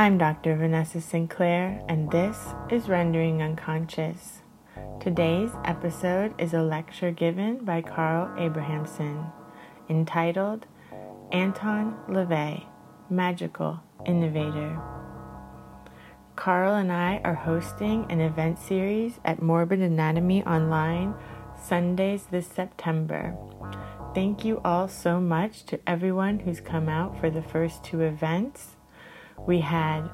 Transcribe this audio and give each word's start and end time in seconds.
I'm 0.00 0.16
Dr. 0.16 0.56
Vanessa 0.56 0.98
Sinclair, 0.98 1.84
and 1.86 2.10
this 2.10 2.54
is 2.70 2.88
Rendering 2.88 3.42
Unconscious. 3.42 4.40
Today's 4.98 5.50
episode 5.66 6.32
is 6.40 6.54
a 6.54 6.62
lecture 6.62 7.10
given 7.10 7.66
by 7.66 7.82
Carl 7.82 8.34
Abrahamsson 8.38 9.30
entitled 9.90 10.64
Anton 11.32 11.98
LaVey, 12.08 12.64
Magical 13.10 13.80
Innovator. 14.06 14.80
Carl 16.34 16.76
and 16.76 16.90
I 16.90 17.20
are 17.22 17.34
hosting 17.34 18.10
an 18.10 18.22
event 18.22 18.58
series 18.58 19.20
at 19.22 19.42
Morbid 19.42 19.80
Anatomy 19.80 20.42
Online 20.44 21.14
Sundays 21.62 22.24
this 22.30 22.46
September. 22.46 23.36
Thank 24.14 24.46
you 24.46 24.62
all 24.64 24.88
so 24.88 25.20
much 25.20 25.64
to 25.64 25.78
everyone 25.86 26.38
who's 26.38 26.62
come 26.62 26.88
out 26.88 27.20
for 27.20 27.28
the 27.28 27.42
first 27.42 27.84
two 27.84 28.00
events. 28.00 28.76
We 29.46 29.60
had 29.60 30.08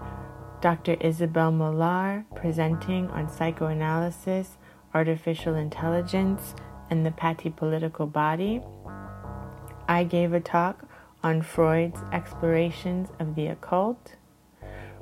Dr. 0.61 0.97
Isabel 1.01 1.53
Millar 1.53 2.25
presenting 2.35 3.09
on 3.11 3.29
psychoanalysis, 3.29 4.57
artificial 4.95 5.55
intelligence, 5.55 6.55
and 6.91 7.05
the 7.05 7.11
Patti 7.11 7.51
political 7.51 8.07
body. 8.07 8.63
I 9.89 10.05
gave 10.05 10.33
a 10.33 10.41
talk 10.41 10.85
on 11.23 11.43
Freud's 11.43 12.01
explorations 12.13 13.09
of 13.19 13.35
the 13.35 13.49
occult. 13.49 14.15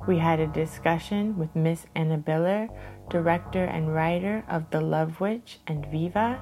We 0.07 0.17
had 0.17 0.39
a 0.39 0.47
discussion 0.47 1.37
with 1.37 1.55
Miss 1.55 1.85
Anna 1.95 2.17
Biller, 2.17 2.69
director 3.09 3.63
and 3.63 3.93
writer 3.93 4.43
of 4.47 4.69
The 4.71 4.81
Love 4.81 5.19
Witch 5.19 5.59
and 5.67 5.85
Viva, 5.85 6.41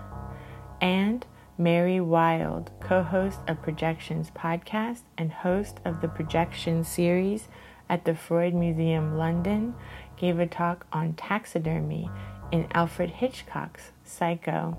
and 0.81 1.25
Mary 1.57 1.99
Wild, 1.99 2.71
co 2.81 3.03
host 3.03 3.39
of 3.47 3.61
Projections 3.61 4.31
podcast 4.31 5.02
and 5.17 5.31
host 5.31 5.80
of 5.86 6.02
the 6.02 6.08
Projections 6.08 6.88
series 6.88 7.47
at 7.94 8.05
the 8.05 8.16
Freud 8.16 8.55
Museum 8.55 9.19
London, 9.19 9.75
gave 10.17 10.39
a 10.39 10.47
talk 10.47 10.88
on 10.91 11.13
taxidermy 11.13 12.09
in 12.52 12.67
Alfred 12.73 13.11
Hitchcock's 13.11 13.91
Psycho. 14.03 14.75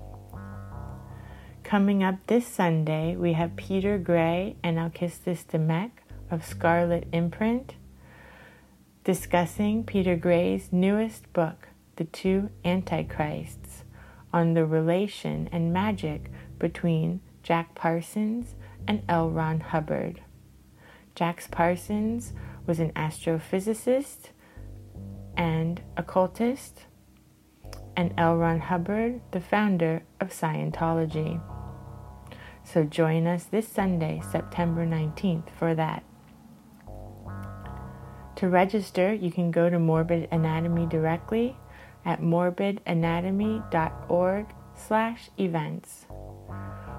Coming 1.63 2.03
up 2.03 2.15
this 2.27 2.45
Sunday, 2.45 3.15
we 3.15 3.31
have 3.31 3.55
Peter 3.55 3.97
Gray 3.97 4.57
and 4.61 4.77
Alkistis 4.77 5.45
Dimech 5.45 5.91
of 6.29 6.45
Scarlet 6.45 7.07
Imprint 7.13 7.75
discussing 9.05 9.85
Peter 9.85 10.17
Gray's 10.17 10.73
newest 10.73 11.31
book, 11.31 11.69
The 11.95 12.03
Two 12.03 12.49
Antichrists, 12.65 13.85
on 14.33 14.55
the 14.55 14.65
relation 14.65 15.47
and 15.53 15.71
magic 15.71 16.29
between 16.59 17.21
Jack 17.43 17.75
Parsons 17.75 18.55
and 18.85 19.03
L. 19.07 19.29
Ron 19.29 19.61
Hubbard. 19.61 20.21
Jack 21.15 21.49
Parsons 21.49 22.33
was 22.65 22.79
an 22.79 22.91
astrophysicist 22.93 24.29
and 25.37 25.81
occultist, 25.97 26.85
and 27.97 28.13
L. 28.17 28.37
Ron 28.37 28.59
Hubbard, 28.59 29.21
the 29.31 29.39
founder 29.39 30.03
of 30.19 30.29
Scientology. 30.29 31.41
So 32.63 32.83
join 32.83 33.25
us 33.27 33.45
this 33.45 33.67
Sunday, 33.67 34.21
September 34.31 34.85
19th, 34.85 35.49
for 35.57 35.73
that. 35.75 36.03
To 38.37 38.49
register, 38.49 39.13
you 39.13 39.31
can 39.31 39.51
go 39.51 39.69
to 39.69 39.77
Morbid 39.79 40.27
Anatomy 40.31 40.87
directly 40.87 41.55
at 42.03 42.21
morbidanatomy.org 42.21 44.47
slash 44.75 45.29
events. 45.39 46.05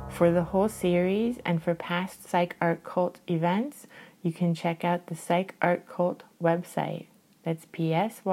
For 0.08 0.30
the 0.30 0.44
whole 0.44 0.68
series 0.68 1.40
and 1.44 1.60
for 1.62 1.74
past 1.74 2.28
Psych 2.28 2.56
Art 2.60 2.84
Cult 2.84 3.18
events, 3.28 3.88
you 4.26 4.32
can 4.32 4.52
check 4.56 4.84
out 4.84 5.06
the 5.06 5.14
Psych 5.14 5.54
Art 5.62 5.88
Cult 5.88 6.24
website. 6.42 7.06
That's 7.44 7.64
P-S-Y-C-H-A-R-T-C-U-L-T 7.70 8.24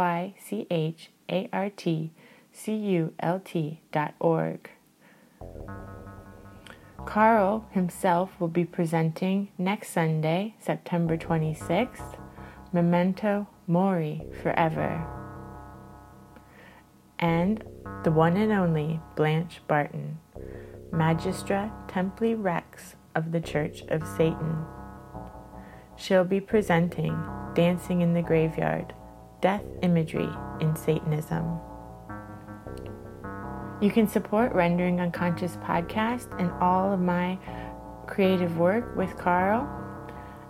dot 3.91 4.15
org. 4.19 4.71
Carl 7.05 7.67
himself 7.69 8.31
will 8.39 8.47
be 8.47 8.65
presenting 8.65 9.49
next 9.59 9.89
Sunday, 9.89 10.55
September 10.59 11.15
26th, 11.15 12.17
Memento 12.71 13.47
Mori 13.67 14.23
Forever. 14.41 15.05
And 17.19 17.63
the 18.03 18.09
one 18.11 18.35
and 18.35 18.51
only 18.51 18.99
Blanche 19.15 19.61
Barton, 19.67 20.17
Magistra 20.91 21.71
Templi 21.87 22.33
Rex 22.35 22.95
of 23.13 23.31
the 23.31 23.41
Church 23.41 23.83
of 23.89 24.07
Satan. 24.07 24.65
She'll 26.03 26.25
be 26.25 26.41
presenting 26.41 27.15
Dancing 27.53 28.01
in 28.01 28.13
the 28.13 28.21
Graveyard 28.21 28.93
Death 29.39 29.63
Imagery 29.81 30.27
in 30.59 30.75
Satanism. 30.75 31.61
You 33.81 33.89
can 33.89 34.09
support 34.09 34.53
Rendering 34.53 34.99
Unconscious 34.99 35.55
podcast 35.57 36.37
and 36.41 36.51
all 36.61 36.91
of 36.91 36.99
my 36.99 37.39
creative 38.05 38.57
work 38.57 38.93
with 38.97 39.17
Carl 39.17 39.65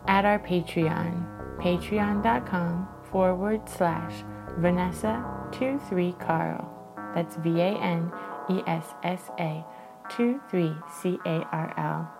at 0.07 0.25
our 0.25 0.39
Patreon 0.39 1.29
patreon.com 1.59 2.87
forward 3.11 3.69
slash 3.69 4.23
Vanessa23Carl. 4.59 6.65
That's 7.13 7.35
V 7.35 7.61
A 7.61 7.77
N 7.77 8.11
E 8.49 8.63
S 8.65 8.87
S 9.03 9.29
A 9.39 9.63
23 10.09 10.73
C 10.99 11.19
A 11.27 11.45
R 11.51 11.71
L. 11.77 12.11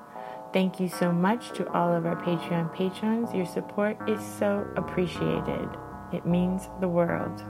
Thank 0.54 0.80
you 0.80 0.88
so 0.88 1.12
much 1.12 1.52
to 1.54 1.68
all 1.72 1.94
of 1.94 2.06
our 2.06 2.16
Patreon 2.16 2.74
patrons. 2.76 3.34
Your 3.34 3.48
support 3.48 3.98
is 4.08 4.22
so 4.38 4.68
appreciated. 4.76 5.68
It 6.14 6.28
means 6.28 6.70
the 6.80 6.88
world. 6.88 7.44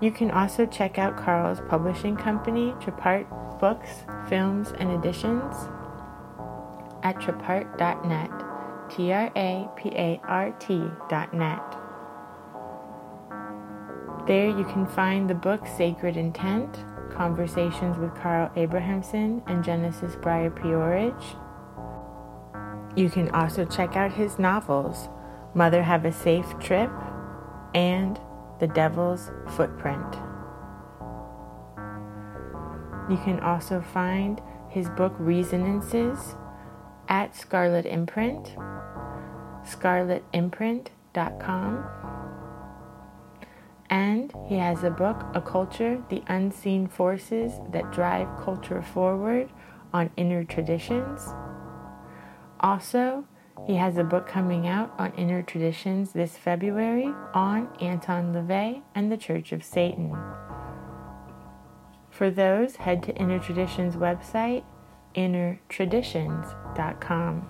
You 0.00 0.10
can 0.10 0.32
also 0.32 0.66
check 0.66 0.98
out 0.98 1.16
Carl's 1.16 1.60
publishing 1.68 2.16
company, 2.16 2.72
Trapart 2.80 3.26
Books, 3.60 4.04
Films, 4.28 4.72
and 4.78 4.90
Editions 4.90 5.54
at 7.04 7.16
trapart.net. 7.16 8.30
T 8.90 9.12
R 9.12 9.30
A 9.36 9.68
P 9.76 9.90
A 9.90 10.20
R 10.24 10.50
T 10.58 10.82
dot. 11.08 11.30
There 14.26 14.48
you 14.48 14.64
can 14.64 14.86
find 14.86 15.28
the 15.28 15.34
book 15.34 15.66
Sacred 15.66 16.16
Intent, 16.16 16.84
Conversations 17.18 17.98
with 17.98 18.14
Carl 18.14 18.48
Abrahamsson 18.54 19.42
and 19.48 19.64
Genesis 19.64 20.14
Breyer 20.14 20.54
P-Orridge. 20.54 21.34
You 22.96 23.10
can 23.10 23.28
also 23.30 23.64
check 23.64 23.96
out 23.96 24.12
his 24.12 24.38
novels, 24.38 25.08
Mother 25.52 25.82
Have 25.82 26.04
a 26.04 26.12
Safe 26.12 26.46
Trip 26.60 26.92
and 27.74 28.20
The 28.60 28.68
Devil's 28.68 29.32
Footprint. 29.56 30.14
You 33.10 33.16
can 33.24 33.40
also 33.40 33.80
find 33.80 34.40
his 34.68 34.88
book 34.90 35.12
Resonances 35.18 36.36
at 37.08 37.34
Scarlet 37.34 37.84
Imprint, 37.84 38.54
scarletimprint.com. 39.64 41.97
And 43.90 44.32
he 44.46 44.56
has 44.56 44.84
a 44.84 44.90
book, 44.90 45.20
Occulture 45.34 46.06
The 46.08 46.22
Unseen 46.28 46.88
Forces 46.88 47.60
That 47.72 47.90
Drive 47.90 48.28
Culture 48.42 48.82
Forward 48.82 49.50
on 49.92 50.10
Inner 50.16 50.44
Traditions. 50.44 51.28
Also, 52.60 53.24
he 53.66 53.74
has 53.76 53.96
a 53.96 54.04
book 54.04 54.26
coming 54.26 54.66
out 54.66 54.92
on 54.98 55.14
inner 55.14 55.42
traditions 55.42 56.12
this 56.12 56.36
February 56.36 57.14
on 57.34 57.70
Anton 57.80 58.34
LaVey 58.34 58.82
and 58.94 59.10
the 59.10 59.16
Church 59.16 59.52
of 59.52 59.64
Satan. 59.64 60.14
For 62.10 62.30
those, 62.30 62.76
head 62.76 63.02
to 63.04 63.16
Inner 63.16 63.38
Traditions 63.38 63.96
website, 63.96 64.64
innertraditions.com. 65.14 67.48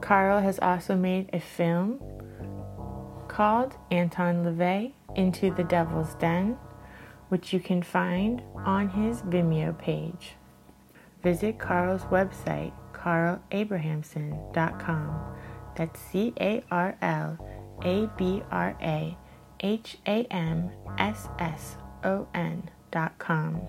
Carl 0.00 0.40
has 0.40 0.58
also 0.60 0.94
made 0.94 1.28
a 1.32 1.40
film 1.40 2.00
called 3.36 3.76
Anton 3.90 4.44
LaVey 4.46 4.94
Into 5.14 5.52
the 5.52 5.64
Devil's 5.64 6.14
Den, 6.14 6.56
which 7.28 7.52
you 7.52 7.60
can 7.60 7.82
find 7.82 8.40
on 8.64 8.88
his 8.88 9.20
Vimeo 9.20 9.76
page. 9.76 10.36
Visit 11.22 11.58
Carl's 11.58 12.04
website, 12.04 12.72
carlabrahamsson.com. 12.94 15.34
That's 15.76 16.00
C 16.00 16.32
A 16.40 16.64
R 16.70 16.96
L 17.02 17.38
A 17.84 18.08
B 18.16 18.42
R 18.50 18.74
A 18.80 19.14
H 19.60 19.98
A 20.06 20.24
M 20.30 20.70
S 20.96 21.28
S 21.38 21.76
O 22.04 22.26
N.com. 22.32 23.60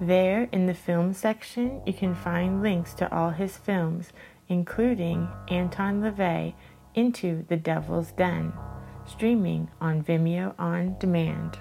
There, 0.00 0.48
in 0.52 0.66
the 0.66 0.74
film 0.74 1.12
section, 1.12 1.82
you 1.84 1.92
can 1.92 2.14
find 2.14 2.62
links 2.62 2.94
to 2.94 3.12
all 3.12 3.30
his 3.30 3.56
films, 3.56 4.12
including 4.48 5.26
Anton 5.48 6.02
LaVey 6.02 6.54
into 6.94 7.44
the 7.48 7.56
Devil's 7.56 8.12
Den, 8.12 8.52
streaming 9.06 9.70
on 9.80 10.02
Vimeo 10.02 10.54
On 10.58 10.96
Demand. 10.98 11.58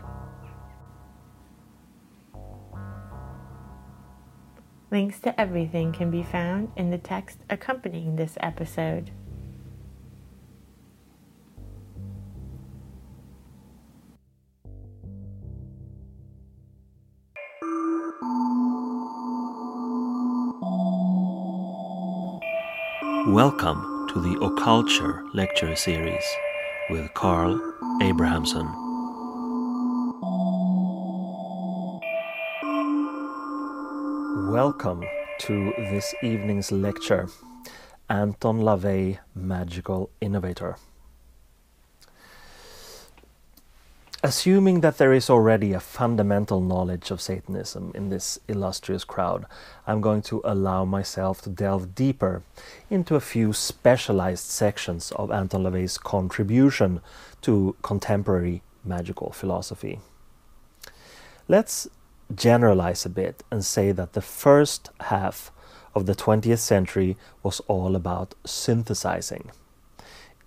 Links 4.90 5.20
to 5.20 5.40
everything 5.40 5.92
can 5.92 6.10
be 6.10 6.24
found 6.24 6.72
in 6.78 6.92
the 6.92 6.98
text 6.98 7.40
accompanying 7.50 8.16
this 8.16 8.38
episode. 8.40 9.12
Welcome 23.28 23.97
to 24.08 24.22
the 24.22 24.36
Occulture 24.40 25.24
lecture 25.34 25.76
series 25.76 26.24
with 26.90 27.14
Carl 27.14 27.60
Abrahamsson. 28.02 28.66
Welcome 34.50 35.04
to 35.40 35.74
this 35.78 36.16
evening's 36.24 36.72
lecture 36.72 37.28
Anton 38.10 38.60
LaVey, 38.62 39.20
Magical 39.36 40.10
Innovator. 40.22 40.78
Assuming 44.24 44.82
that 44.82 44.98
there 44.98 45.14
is 45.14 45.30
already 45.30 45.74
a 45.74 45.80
fundamental 45.80 46.60
knowledge 46.60 47.12
of 47.12 47.22
Satanism 47.22 47.92
in 47.94 48.10
this 48.10 48.40
illustrious 48.48 49.04
crowd, 49.04 49.46
I'm 49.86 50.02
going 50.02 50.24
to 50.24 50.42
allow 50.44 50.86
myself 50.86 51.44
to 51.44 51.52
delve 51.52 51.94
deeper 51.94 52.42
into 52.90 53.14
a 53.14 53.20
few 53.20 53.54
specialized 53.54 54.46
sections 54.46 55.12
of 55.12 55.30
Anton 55.30 55.64
LaVey's 55.64 56.00
contribution 56.00 57.02
to 57.44 57.76
contemporary 57.84 58.64
magical 58.84 59.32
philosophy. 59.32 60.00
Let's 61.48 61.88
generalize 62.34 63.06
a 63.06 63.10
bit 63.10 63.44
and 63.52 63.64
say 63.64 63.92
that 63.92 64.14
the 64.14 64.22
first 64.22 64.90
half 65.02 65.52
of 65.94 66.08
the 66.08 66.16
20th 66.16 66.58
century 66.58 67.18
was 67.44 67.60
all 67.68 67.96
about 67.96 68.34
synthesizing. 68.46 69.52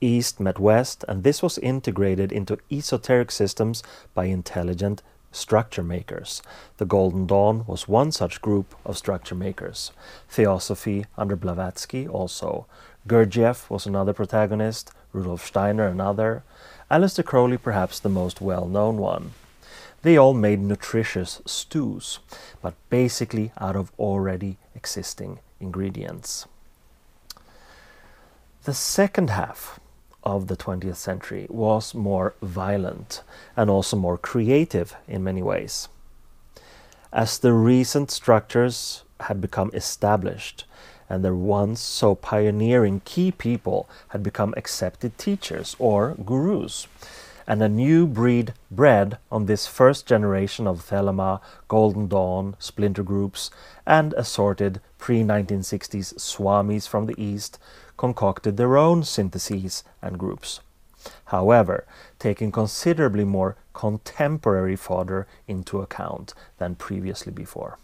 East 0.00 0.40
met 0.40 0.58
West, 0.58 1.04
and 1.08 1.22
this 1.22 1.42
was 1.42 1.58
integrated 1.58 2.32
into 2.32 2.58
esoteric 2.70 3.30
systems 3.30 3.82
by 4.14 4.24
intelligent 4.24 5.02
structure 5.32 5.82
makers. 5.82 6.42
The 6.78 6.86
Golden 6.86 7.26
Dawn 7.26 7.64
was 7.66 7.88
one 7.88 8.10
such 8.12 8.40
group 8.40 8.74
of 8.84 8.98
structure 8.98 9.34
makers. 9.34 9.92
Theosophy 10.28 11.06
under 11.16 11.36
Blavatsky 11.36 12.08
also. 12.08 12.66
Gurdjieff 13.06 13.70
was 13.70 13.86
another 13.86 14.12
protagonist, 14.12 14.92
Rudolf 15.12 15.46
Steiner 15.46 15.86
another, 15.86 16.42
Aleister 16.90 17.24
Crowley 17.24 17.58
perhaps 17.58 17.98
the 17.98 18.08
most 18.08 18.40
well 18.40 18.66
known 18.66 18.96
one. 18.96 19.32
They 20.02 20.16
all 20.16 20.34
made 20.34 20.60
nutritious 20.60 21.42
stews, 21.46 22.20
but 22.62 22.74
basically 22.88 23.52
out 23.58 23.76
of 23.76 23.92
already 23.98 24.56
existing 24.74 25.40
ingredients. 25.60 26.46
The 28.64 28.74
second 28.74 29.30
half 29.30 29.79
of 30.22 30.46
the 30.48 30.56
20th 30.56 30.96
century 30.96 31.46
was 31.48 31.94
more 31.94 32.34
violent 32.42 33.22
and 33.56 33.70
also 33.70 33.96
more 33.96 34.18
creative 34.18 34.94
in 35.08 35.24
many 35.24 35.42
ways. 35.42 35.88
As 37.12 37.38
the 37.38 37.52
recent 37.52 38.10
structures 38.10 39.02
had 39.20 39.40
become 39.40 39.70
established 39.74 40.64
and 41.08 41.24
their 41.24 41.34
once 41.34 41.80
so 41.80 42.14
pioneering 42.14 43.02
key 43.04 43.32
people 43.32 43.88
had 44.08 44.22
become 44.22 44.54
accepted 44.56 45.18
teachers 45.18 45.74
or 45.80 46.14
gurus, 46.24 46.86
and 47.48 47.60
a 47.60 47.68
new 47.68 48.06
breed 48.06 48.54
bred 48.70 49.18
on 49.32 49.46
this 49.46 49.66
first 49.66 50.06
generation 50.06 50.68
of 50.68 50.88
Thelema, 50.88 51.40
Golden 51.66 52.06
Dawn, 52.06 52.54
splinter 52.60 53.02
groups, 53.02 53.50
and 53.84 54.12
assorted 54.12 54.80
pre 54.98 55.22
1960s 55.24 56.14
swamis 56.14 56.86
from 56.86 57.06
the 57.06 57.20
East 57.20 57.58
concocted 58.00 58.56
their 58.56 58.78
own 58.78 59.02
syntheses 59.02 59.84
and 60.00 60.18
groups. 60.18 60.60
However, 61.26 61.86
taking 62.18 62.50
considerably 62.50 63.24
more 63.24 63.56
contemporary 63.74 64.74
fodder 64.74 65.26
into 65.46 65.82
account 65.82 66.32
than 66.56 66.76
previously 66.76 67.30
before. 67.30 67.78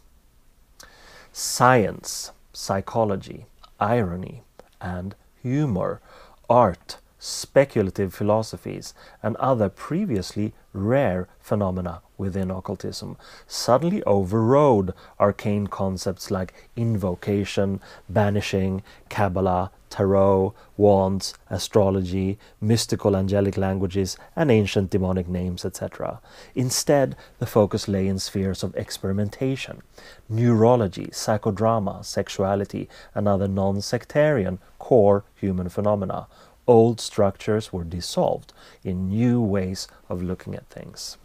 Science, 1.32 2.32
psychology, 2.54 3.44
irony, 3.78 4.42
and 4.80 5.14
humor, 5.42 6.00
art, 6.48 6.96
speculative 7.18 8.14
philosophies, 8.14 8.94
and 9.22 9.36
other 9.36 9.68
previously 9.68 10.54
rare 10.76 11.28
phenomena 11.40 12.02
within 12.18 12.50
occultism 12.50 13.16
suddenly 13.46 14.02
overrode 14.04 14.92
arcane 15.18 15.66
concepts 15.66 16.30
like 16.30 16.52
invocation, 16.76 17.80
banishing, 18.08 18.82
Kabbalah, 19.08 19.70
tarot, 19.90 20.54
wands, 20.76 21.34
astrology, 21.48 22.38
mystical 22.60 23.16
angelic 23.16 23.56
languages, 23.56 24.16
and 24.34 24.50
ancient 24.50 24.90
demonic 24.90 25.28
names, 25.28 25.64
etc. 25.64 26.20
Instead, 26.54 27.16
the 27.38 27.46
focus 27.46 27.88
lay 27.88 28.06
in 28.06 28.18
spheres 28.18 28.62
of 28.62 28.74
experimentation, 28.76 29.82
neurology, 30.28 31.06
psychodrama, 31.06 32.04
sexuality, 32.04 32.88
and 33.14 33.28
other 33.28 33.48
non 33.48 33.80
sectarian 33.80 34.58
core 34.78 35.24
human 35.34 35.68
phenomena. 35.68 36.26
Old 36.66 37.00
structures 37.00 37.72
were 37.72 37.84
dissolved 37.84 38.52
in 38.82 39.08
new 39.08 39.40
ways 39.40 39.88
of 40.08 40.22
looking 40.22 40.54
at 40.54 40.68
things. 40.68 41.16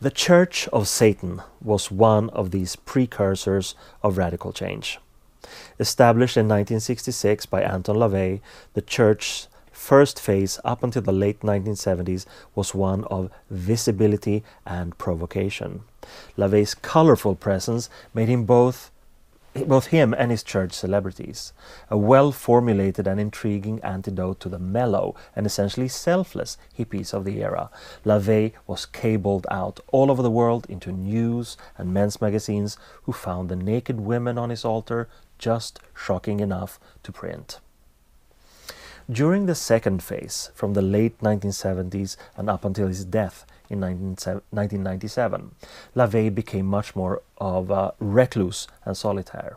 The 0.00 0.10
Church 0.10 0.66
of 0.68 0.88
Satan 0.88 1.42
was 1.62 1.90
one 1.90 2.30
of 2.30 2.50
these 2.50 2.76
precursors 2.76 3.74
of 4.02 4.16
radical 4.16 4.52
change. 4.52 4.98
Established 5.78 6.36
in 6.36 6.46
1966 6.46 7.46
by 7.46 7.62
Anton 7.62 7.96
LaVey, 7.96 8.40
the 8.74 8.82
church's 8.82 9.48
first 9.72 10.20
phase 10.20 10.60
up 10.64 10.82
until 10.82 11.02
the 11.02 11.12
late 11.12 11.40
1970s 11.40 12.26
was 12.54 12.74
one 12.74 13.04
of 13.04 13.30
visibility 13.50 14.44
and 14.66 14.96
provocation. 14.98 15.80
LaVey's 16.36 16.74
colorful 16.74 17.34
presence 17.34 17.88
made 18.12 18.28
him 18.28 18.44
both 18.44 18.90
both 19.66 19.88
him 19.88 20.14
and 20.16 20.30
his 20.30 20.42
church 20.42 20.72
celebrities, 20.72 21.52
a 21.88 21.96
well 21.96 22.30
formulated 22.32 23.06
and 23.06 23.18
intriguing 23.18 23.80
antidote 23.80 24.40
to 24.40 24.48
the 24.48 24.58
mellow 24.58 25.14
and 25.34 25.46
essentially 25.46 25.88
selfless 25.88 26.56
hippies 26.78 27.12
of 27.12 27.24
the 27.24 27.42
era. 27.42 27.70
LaVey 28.04 28.52
was 28.66 28.86
cabled 28.86 29.46
out 29.50 29.80
all 29.88 30.10
over 30.10 30.22
the 30.22 30.30
world 30.30 30.66
into 30.68 30.92
news 30.92 31.56
and 31.76 31.92
men's 31.92 32.20
magazines 32.20 32.76
who 33.02 33.12
found 33.12 33.48
the 33.48 33.56
naked 33.56 34.00
women 34.00 34.38
on 34.38 34.50
his 34.50 34.64
altar 34.64 35.08
just 35.38 35.80
shocking 35.94 36.40
enough 36.40 36.78
to 37.02 37.10
print. 37.10 37.58
During 39.10 39.46
the 39.46 39.56
second 39.56 40.04
phase, 40.04 40.52
from 40.54 40.74
the 40.74 40.82
late 40.82 41.18
1970s 41.18 42.16
and 42.36 42.48
up 42.48 42.64
until 42.64 42.86
his 42.86 43.04
death 43.04 43.44
in 43.70 43.80
1997, 43.80 45.54
LaVey 45.96 46.34
became 46.34 46.66
much 46.66 46.94
more 46.94 47.22
of 47.38 47.70
a 47.70 47.94
recluse 47.98 48.66
and 48.84 48.96
solitaire. 48.96 49.56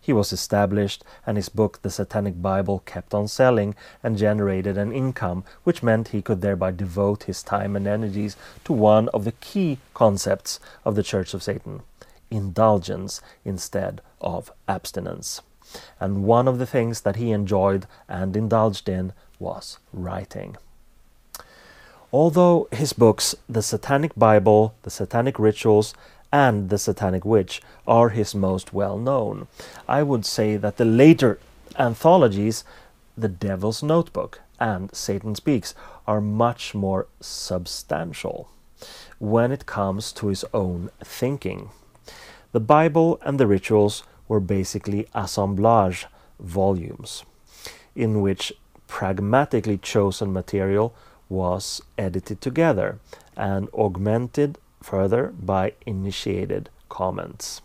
He 0.00 0.12
was 0.12 0.32
established, 0.32 1.02
and 1.26 1.36
his 1.36 1.48
book, 1.48 1.82
The 1.82 1.90
Satanic 1.90 2.40
Bible, 2.40 2.82
kept 2.86 3.12
on 3.12 3.26
selling 3.26 3.74
and 4.02 4.16
generated 4.16 4.78
an 4.78 4.92
income, 4.92 5.42
which 5.64 5.82
meant 5.82 6.08
he 6.08 6.22
could 6.22 6.42
thereby 6.42 6.70
devote 6.70 7.24
his 7.24 7.42
time 7.42 7.74
and 7.74 7.88
energies 7.88 8.36
to 8.64 8.72
one 8.72 9.08
of 9.08 9.24
the 9.24 9.32
key 9.32 9.78
concepts 9.94 10.60
of 10.84 10.94
the 10.94 11.02
Church 11.02 11.34
of 11.34 11.42
Satan 11.42 11.82
indulgence 12.30 13.20
instead 13.44 14.00
of 14.20 14.50
abstinence. 14.68 15.42
And 16.00 16.24
one 16.24 16.48
of 16.48 16.58
the 16.58 16.66
things 16.66 17.02
that 17.02 17.16
he 17.16 17.32
enjoyed 17.32 17.86
and 18.08 18.36
indulged 18.36 18.88
in 18.88 19.12
was 19.38 19.78
writing. 19.92 20.56
Although 22.12 22.68
his 22.70 22.92
books, 22.92 23.34
The 23.48 23.62
Satanic 23.62 24.12
Bible, 24.16 24.74
The 24.82 24.90
Satanic 24.90 25.38
Rituals, 25.38 25.94
and 26.32 26.70
The 26.70 26.78
Satanic 26.78 27.24
Witch, 27.24 27.60
are 27.86 28.10
his 28.10 28.34
most 28.34 28.72
well 28.72 28.98
known, 28.98 29.48
I 29.88 30.02
would 30.02 30.24
say 30.24 30.56
that 30.56 30.76
the 30.76 30.84
later 30.84 31.38
anthologies, 31.78 32.64
The 33.18 33.28
Devil's 33.28 33.82
Notebook 33.82 34.40
and 34.60 34.94
Satan 34.94 35.34
Speaks, 35.34 35.74
are 36.06 36.20
much 36.20 36.74
more 36.74 37.06
substantial 37.20 38.48
when 39.18 39.50
it 39.50 39.66
comes 39.66 40.12
to 40.12 40.28
his 40.28 40.44
own 40.54 40.90
thinking. 41.02 41.70
The 42.52 42.60
Bible 42.60 43.18
and 43.22 43.40
the 43.40 43.46
rituals 43.46 44.04
were 44.28 44.40
basically 44.40 45.08
assemblage 45.14 46.06
volumes 46.38 47.24
in 47.94 48.20
which 48.20 48.52
pragmatically 48.86 49.78
chosen 49.78 50.32
material 50.32 50.94
was 51.28 51.82
edited 51.98 52.40
together 52.40 52.98
and 53.36 53.68
augmented 53.74 54.58
further 54.82 55.32
by 55.38 55.72
initiated 55.84 56.70
comments. 56.88 57.60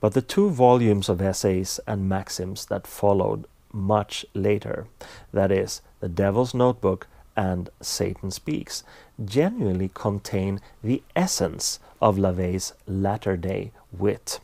But 0.00 0.14
the 0.14 0.22
two 0.22 0.50
volumes 0.50 1.08
of 1.08 1.20
essays 1.20 1.80
and 1.86 2.08
maxims 2.08 2.66
that 2.66 2.86
followed 2.86 3.46
much 3.72 4.24
later, 4.34 4.86
that 5.32 5.50
is, 5.50 5.80
The 6.00 6.08
Devil's 6.08 6.54
Notebook 6.54 7.08
and 7.36 7.68
Satan 7.80 8.30
Speaks, 8.30 8.84
genuinely 9.22 9.90
contain 9.92 10.60
the 10.82 11.02
essence 11.14 11.78
of 12.00 12.16
LaVey's 12.16 12.72
latter 12.86 13.36
day 13.36 13.72
wit 13.92 14.40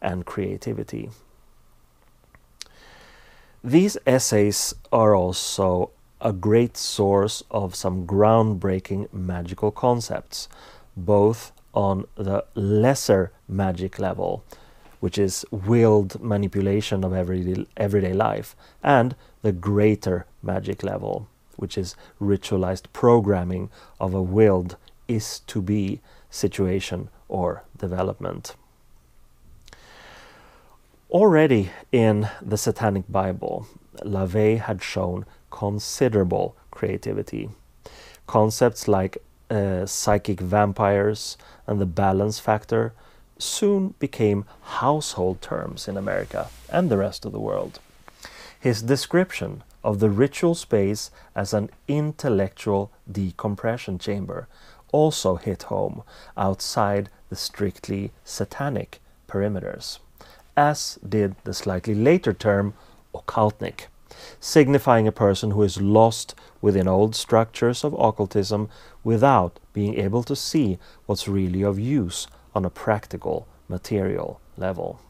and 0.00 0.24
creativity. 0.26 1.10
These 3.62 3.96
essays 4.06 4.74
are 4.92 5.14
also 5.14 5.90
a 6.22 6.32
great 6.32 6.76
source 6.76 7.42
of 7.50 7.74
some 7.74 8.06
groundbreaking 8.06 9.12
magical 9.12 9.70
concepts, 9.70 10.48
both 10.96 11.52
on 11.74 12.06
the 12.14 12.44
lesser 12.54 13.32
magic 13.48 13.98
level, 13.98 14.44
which 15.00 15.18
is 15.18 15.44
willed 15.50 16.22
manipulation 16.22 17.04
of 17.04 17.12
everyday, 17.12 17.66
everyday 17.76 18.12
life, 18.12 18.54
and 18.82 19.16
the 19.42 19.52
greater 19.52 20.26
magic 20.42 20.82
level, 20.84 21.26
which 21.56 21.76
is 21.76 21.96
ritualized 22.20 22.84
programming 22.92 23.68
of 23.98 24.14
a 24.14 24.22
willed 24.22 24.76
is 25.08 25.40
to 25.40 25.60
be 25.60 26.00
situation 26.30 27.08
or 27.28 27.64
development. 27.76 28.54
Already 31.10 31.70
in 31.90 32.28
the 32.40 32.56
Satanic 32.56 33.10
Bible, 33.10 33.66
LaVey 34.02 34.60
had 34.60 34.82
shown 34.82 35.26
considerable 35.52 36.56
creativity. 36.72 37.50
Concepts 38.26 38.88
like 38.88 39.18
uh, 39.50 39.86
psychic 39.86 40.40
vampires 40.40 41.36
and 41.66 41.80
the 41.80 41.86
balance 41.86 42.40
factor 42.40 42.92
soon 43.38 43.94
became 43.98 44.44
household 44.62 45.40
terms 45.40 45.86
in 45.86 45.96
America 45.96 46.48
and 46.68 46.90
the 46.90 46.96
rest 46.96 47.24
of 47.24 47.32
the 47.32 47.40
world. 47.40 47.78
His 48.58 48.82
description 48.82 49.62
of 49.84 49.98
the 49.98 50.10
ritual 50.10 50.54
space 50.54 51.10
as 51.34 51.52
an 51.52 51.68
intellectual 51.88 52.90
decompression 53.10 53.98
chamber 53.98 54.48
also 54.92 55.36
hit 55.36 55.64
home 55.64 56.02
outside 56.36 57.10
the 57.28 57.36
strictly 57.36 58.12
satanic 58.24 59.00
perimeters, 59.26 59.98
as 60.56 60.98
did 61.06 61.34
the 61.44 61.54
slightly 61.54 61.94
later 61.94 62.32
term 62.32 62.74
occultnik, 63.14 63.86
signifying 64.40 65.06
a 65.06 65.12
person 65.12 65.52
who 65.52 65.62
is 65.62 65.80
lost 65.80 66.34
within 66.60 66.88
old 66.88 67.14
structures 67.14 67.84
of 67.84 67.94
occultism 67.98 68.68
without 69.04 69.58
being 69.72 69.94
able 69.94 70.22
to 70.22 70.36
see 70.36 70.78
what's 71.06 71.28
really 71.28 71.62
of 71.62 71.78
use 71.78 72.26
on 72.54 72.64
a 72.64 72.70
practical 72.70 73.46
material 73.68 74.40
level. 74.56 75.00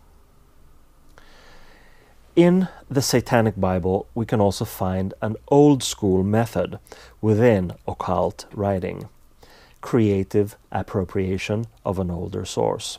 In 2.35 2.69
the 2.91 3.03
Satanic 3.03 3.61
Bible, 3.61 4.07
we 4.15 4.25
can 4.25 4.41
also 4.41 4.65
find 4.65 5.13
an 5.21 5.37
old 5.49 5.83
school 5.83 6.23
method 6.23 6.79
within 7.21 7.73
occult 7.87 8.47
writing 8.55 9.09
creative 9.83 10.57
appropriation 10.71 11.67
of 11.85 11.99
an 11.99 12.11
older 12.11 12.47
source. 12.47 12.99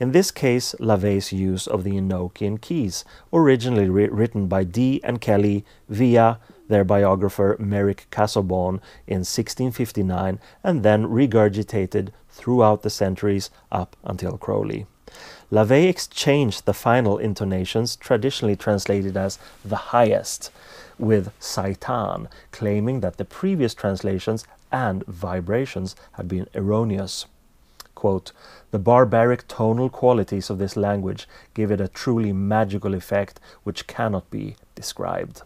In 0.00 0.12
this 0.12 0.30
case, 0.30 0.76
LaVey's 0.78 1.32
use 1.32 1.66
of 1.66 1.82
the 1.82 1.94
Enochian 1.94 2.60
keys, 2.60 3.04
originally 3.32 3.88
written 3.88 4.46
by 4.46 4.62
Dee 4.62 5.00
and 5.02 5.20
Kelly 5.20 5.64
via 5.88 6.38
their 6.68 6.84
biographer 6.84 7.56
Meric 7.58 8.06
Casaubon 8.10 8.80
in 9.06 9.24
1659 9.24 10.38
and 10.62 10.82
then 10.84 11.06
regurgitated 11.06 12.10
throughout 12.30 12.82
the 12.82 12.90
centuries 12.90 13.50
up 13.72 13.96
until 14.04 14.38
Crowley. 14.38 14.86
LaVey 15.50 15.88
exchanged 15.88 16.64
the 16.64 16.74
final 16.74 17.18
intonations, 17.18 17.96
traditionally 17.96 18.54
translated 18.54 19.16
as 19.16 19.38
the 19.64 19.76
highest, 19.76 20.52
with 20.98 21.32
Saitan, 21.40 22.28
claiming 22.52 23.00
that 23.00 23.16
the 23.16 23.24
previous 23.24 23.74
translations 23.74 24.44
and 24.70 25.04
vibrations 25.06 25.96
had 26.12 26.28
been 26.28 26.46
erroneous. 26.54 27.26
Quote, 27.94 28.32
the 28.70 28.78
barbaric 28.78 29.48
tonal 29.48 29.88
qualities 29.88 30.50
of 30.50 30.58
this 30.58 30.76
language 30.76 31.28
give 31.54 31.70
it 31.70 31.80
a 31.80 31.88
truly 31.88 32.32
magical 32.32 32.94
effect 32.94 33.40
which 33.62 33.86
cannot 33.86 34.30
be 34.30 34.56
described. 34.74 35.42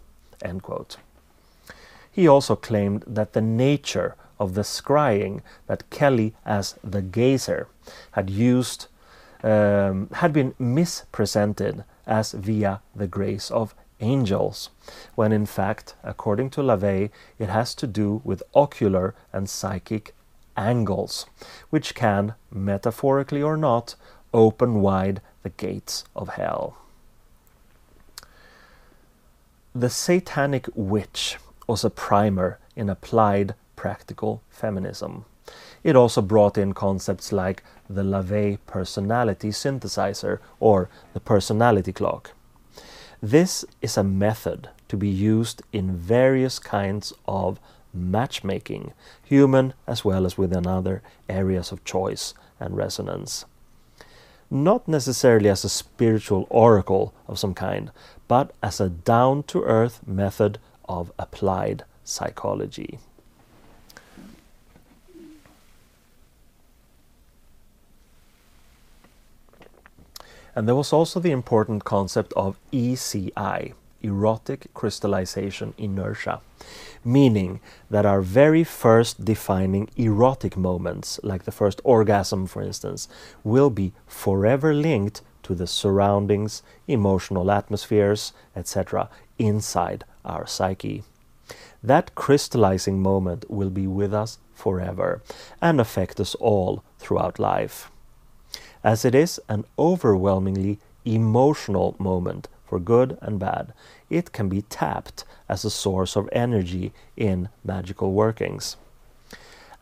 He 2.10 2.28
also 2.28 2.56
claimed 2.56 3.04
that 3.06 3.32
the 3.32 3.40
nature 3.40 4.16
of 4.38 4.54
the 4.54 4.62
scrying 4.62 5.40
that 5.66 5.88
Kelly 5.90 6.34
as 6.44 6.74
the 6.82 7.00
gazer 7.00 7.68
had 8.12 8.28
used 8.28 8.88
um, 9.42 10.08
had 10.14 10.32
been 10.32 10.54
mispresented 10.58 11.84
as 12.06 12.32
via 12.32 12.80
the 12.94 13.06
grace 13.06 13.50
of 13.50 13.74
angels, 14.00 14.70
when 15.14 15.32
in 15.32 15.46
fact, 15.46 15.94
according 16.02 16.50
to 16.50 16.60
LaVey, 16.60 17.10
it 17.38 17.48
has 17.48 17.74
to 17.76 17.86
do 17.86 18.20
with 18.24 18.42
ocular 18.54 19.14
and 19.32 19.48
psychic 19.48 20.14
angles, 20.56 21.26
which 21.70 21.94
can, 21.94 22.34
metaphorically 22.50 23.42
or 23.42 23.56
not, 23.56 23.94
open 24.32 24.80
wide 24.80 25.20
the 25.42 25.50
gates 25.50 26.04
of 26.14 26.30
hell. 26.30 26.76
The 29.74 29.90
Satanic 29.90 30.68
Witch 30.74 31.38
was 31.66 31.84
a 31.84 31.90
primer 31.90 32.58
in 32.76 32.90
applied 32.90 33.54
practical 33.76 34.42
feminism. 34.50 35.24
It 35.82 35.96
also 35.96 36.22
brought 36.22 36.56
in 36.56 36.72
concepts 36.74 37.32
like 37.32 37.64
the 37.88 38.02
LaVey 38.02 38.58
personality 38.66 39.48
synthesizer 39.48 40.38
or 40.60 40.88
the 41.14 41.20
personality 41.20 41.92
clock. 41.92 42.32
This 43.20 43.64
is 43.80 43.96
a 43.96 44.04
method 44.04 44.68
to 44.88 44.96
be 44.96 45.08
used 45.08 45.62
in 45.72 45.96
various 45.96 46.58
kinds 46.58 47.12
of 47.26 47.58
matchmaking, 47.94 48.92
human 49.22 49.74
as 49.86 50.04
well 50.04 50.26
as 50.26 50.38
within 50.38 50.66
other 50.66 51.02
areas 51.28 51.72
of 51.72 51.84
choice 51.84 52.34
and 52.58 52.76
resonance. 52.76 53.44
Not 54.50 54.86
necessarily 54.86 55.48
as 55.48 55.64
a 55.64 55.68
spiritual 55.68 56.46
oracle 56.50 57.14
of 57.26 57.38
some 57.38 57.54
kind, 57.54 57.90
but 58.28 58.52
as 58.62 58.80
a 58.80 58.88
down 58.88 59.44
to 59.44 59.62
earth 59.62 60.00
method 60.06 60.58
of 60.88 61.12
applied 61.18 61.84
psychology. 62.04 62.98
And 70.54 70.68
there 70.68 70.74
was 70.74 70.92
also 70.92 71.18
the 71.18 71.30
important 71.30 71.84
concept 71.84 72.32
of 72.34 72.58
ECI, 72.72 73.72
erotic 74.02 74.66
crystallization 74.74 75.74
inertia, 75.78 76.40
meaning 77.04 77.60
that 77.90 78.06
our 78.06 78.20
very 78.20 78.64
first 78.64 79.24
defining 79.24 79.88
erotic 79.96 80.56
moments, 80.56 81.20
like 81.22 81.44
the 81.44 81.52
first 81.52 81.80
orgasm, 81.84 82.46
for 82.46 82.62
instance, 82.62 83.08
will 83.44 83.70
be 83.70 83.92
forever 84.06 84.74
linked 84.74 85.22
to 85.42 85.54
the 85.54 85.66
surroundings, 85.66 86.62
emotional 86.86 87.50
atmospheres, 87.50 88.32
etc., 88.54 89.08
inside 89.38 90.04
our 90.24 90.46
psyche. 90.46 91.02
That 91.82 92.14
crystallizing 92.14 93.02
moment 93.02 93.50
will 93.50 93.70
be 93.70 93.86
with 93.86 94.14
us 94.14 94.38
forever 94.54 95.20
and 95.60 95.80
affect 95.80 96.20
us 96.20 96.34
all 96.36 96.84
throughout 96.98 97.38
life 97.38 97.90
as 98.84 99.04
it 99.04 99.14
is 99.14 99.40
an 99.48 99.64
overwhelmingly 99.78 100.78
emotional 101.04 101.94
moment 101.98 102.48
for 102.72 102.80
good 102.80 103.18
and 103.20 103.38
bad. 103.38 103.74
It 104.08 104.32
can 104.32 104.48
be 104.48 104.62
tapped 104.62 105.26
as 105.46 105.62
a 105.62 105.68
source 105.68 106.16
of 106.16 106.26
energy 106.32 106.94
in 107.18 107.50
magical 107.62 108.12
workings. 108.12 108.78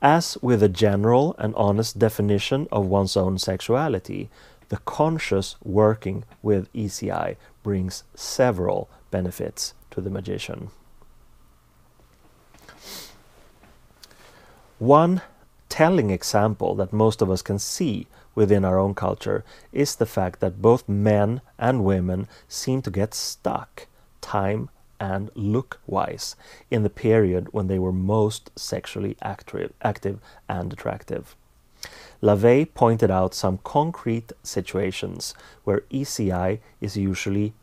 As 0.02 0.36
with 0.42 0.60
a 0.60 0.68
general 0.68 1.36
and 1.38 1.54
honest 1.54 2.00
definition 2.00 2.66
of 2.72 2.86
one's 2.86 3.16
own 3.16 3.38
sexuality, 3.38 4.28
the 4.70 4.78
conscious 4.78 5.54
working 5.62 6.24
with 6.42 6.72
ECI 6.72 7.36
brings 7.62 8.02
several 8.16 8.90
benefits 9.12 9.74
to 9.92 10.00
the 10.00 10.10
magician. 10.10 10.70
One 14.80 15.22
telling 15.68 16.10
example 16.10 16.74
that 16.74 16.92
most 16.92 17.22
of 17.22 17.30
us 17.30 17.40
can 17.40 17.60
see 17.60 18.08
within 18.34 18.64
our 18.64 18.78
own 18.78 18.94
culture 18.94 19.44
is 19.72 19.96
the 19.96 20.06
fact 20.06 20.40
that 20.40 20.62
both 20.62 20.88
men 20.88 21.40
and 21.58 21.84
women 21.84 22.28
seem 22.48 22.82
to 22.82 22.90
get 22.90 23.14
stuck 23.14 23.86
time 24.20 24.68
and 25.00 25.30
look 25.34 25.80
wise 25.86 26.36
in 26.70 26.82
the 26.82 26.90
period 26.90 27.48
when 27.52 27.66
they 27.66 27.78
were 27.78 27.92
most 27.92 28.50
sexually 28.54 29.16
active, 29.22 29.72
active 29.82 30.20
and 30.48 30.72
attractive. 30.72 31.34
LaVey 32.22 32.74
pointed 32.74 33.10
out 33.10 33.34
some 33.34 33.58
concrete 33.64 34.32
situations 34.42 35.34
where 35.64 35.80
ECI 35.90 36.58
is 36.80 36.96
usually 36.96 37.54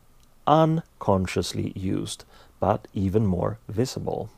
unconsciously 0.47 1.74
used, 1.75 2.24
but 2.59 2.88
even 2.93 3.27
more 3.27 3.59
visible. 3.69 4.31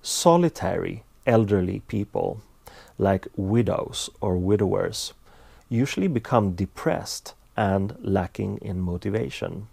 Solitary 0.00 1.04
elderly 1.26 1.80
people, 1.80 2.40
like 2.96 3.28
widows 3.36 4.08
or 4.22 4.38
widowers, 4.38 5.12
usually 5.68 6.08
become 6.08 6.52
depressed 6.52 7.34
and 7.56 7.96
lacking 8.00 8.58
in 8.58 8.80
motivation. 8.80 9.68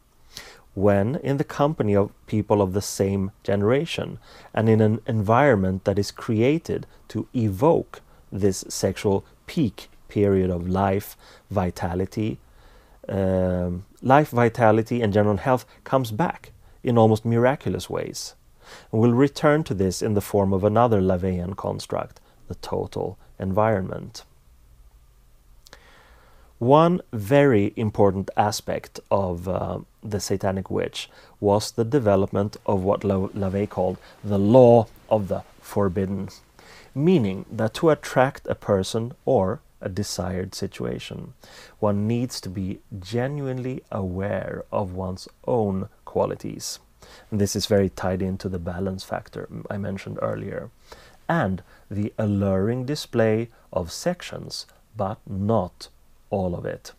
When 0.73 1.15
in 1.17 1.37
the 1.37 1.43
company 1.43 1.95
of 1.95 2.11
people 2.27 2.61
of 2.61 2.73
the 2.73 2.81
same 2.81 3.31
generation 3.43 4.19
and 4.53 4.67
in 4.67 4.81
an 4.81 4.99
environment 5.07 5.85
that 5.85 5.97
is 5.97 6.11
created 6.11 6.85
to 7.09 7.27
evoke 7.33 8.01
this 8.31 8.65
sexual 8.67 9.23
peak 9.47 9.87
period 10.09 10.49
of 10.49 10.67
life, 10.67 11.15
vitality, 11.49 12.39
um, 13.07 13.85
life, 14.01 14.29
vitality, 14.29 15.01
and 15.01 15.13
general 15.13 15.37
health 15.37 15.65
comes 15.83 16.11
back 16.11 16.51
in 16.83 16.97
almost 16.97 17.23
miraculous 17.23 17.89
ways. 17.89 18.35
And 18.91 19.01
we'll 19.01 19.13
return 19.13 19.63
to 19.65 19.73
this 19.73 20.01
in 20.01 20.13
the 20.13 20.21
form 20.21 20.53
of 20.53 20.63
another 20.63 20.99
LaVeyan 20.99 21.55
construct, 21.55 22.19
the 22.47 22.55
total 22.55 23.17
environment. 23.39 24.23
One 26.57 27.01
very 27.11 27.73
important 27.75 28.29
aspect 28.37 29.01
of 29.11 29.45
uh, 29.45 29.79
the 30.01 30.21
Satanic 30.21 30.71
Witch 30.71 31.09
was 31.41 31.71
the 31.71 31.83
development 31.83 32.55
of 32.65 32.81
what 32.81 33.01
LaVey 33.01 33.69
called 33.69 33.97
the 34.23 34.39
law 34.39 34.87
of 35.09 35.27
the 35.27 35.43
forbidden, 35.59 36.29
meaning 36.93 37.45
that 37.51 37.73
to 37.73 37.89
attract 37.89 38.47
a 38.47 38.55
person 38.55 39.11
or 39.25 39.59
a 39.81 39.89
desired 39.89 40.55
situation, 40.55 41.33
one 41.79 42.07
needs 42.07 42.39
to 42.39 42.49
be 42.49 42.79
genuinely 43.01 43.83
aware 43.91 44.63
of 44.71 44.93
one's 44.93 45.27
own 45.45 45.89
qualities. 46.05 46.79
And 47.29 47.41
this 47.41 47.57
is 47.57 47.65
very 47.65 47.89
tied 47.89 48.21
into 48.21 48.47
the 48.47 48.59
balance 48.59 49.03
factor 49.03 49.49
I 49.69 49.77
mentioned 49.77 50.19
earlier, 50.21 50.69
and 51.27 51.61
the 51.91 52.13
alluring 52.17 52.85
display 52.85 53.49
of 53.73 53.91
sections, 53.91 54.65
but 54.95 55.19
not 55.27 55.89
all 56.29 56.55
of 56.55 56.65
it. 56.65 56.93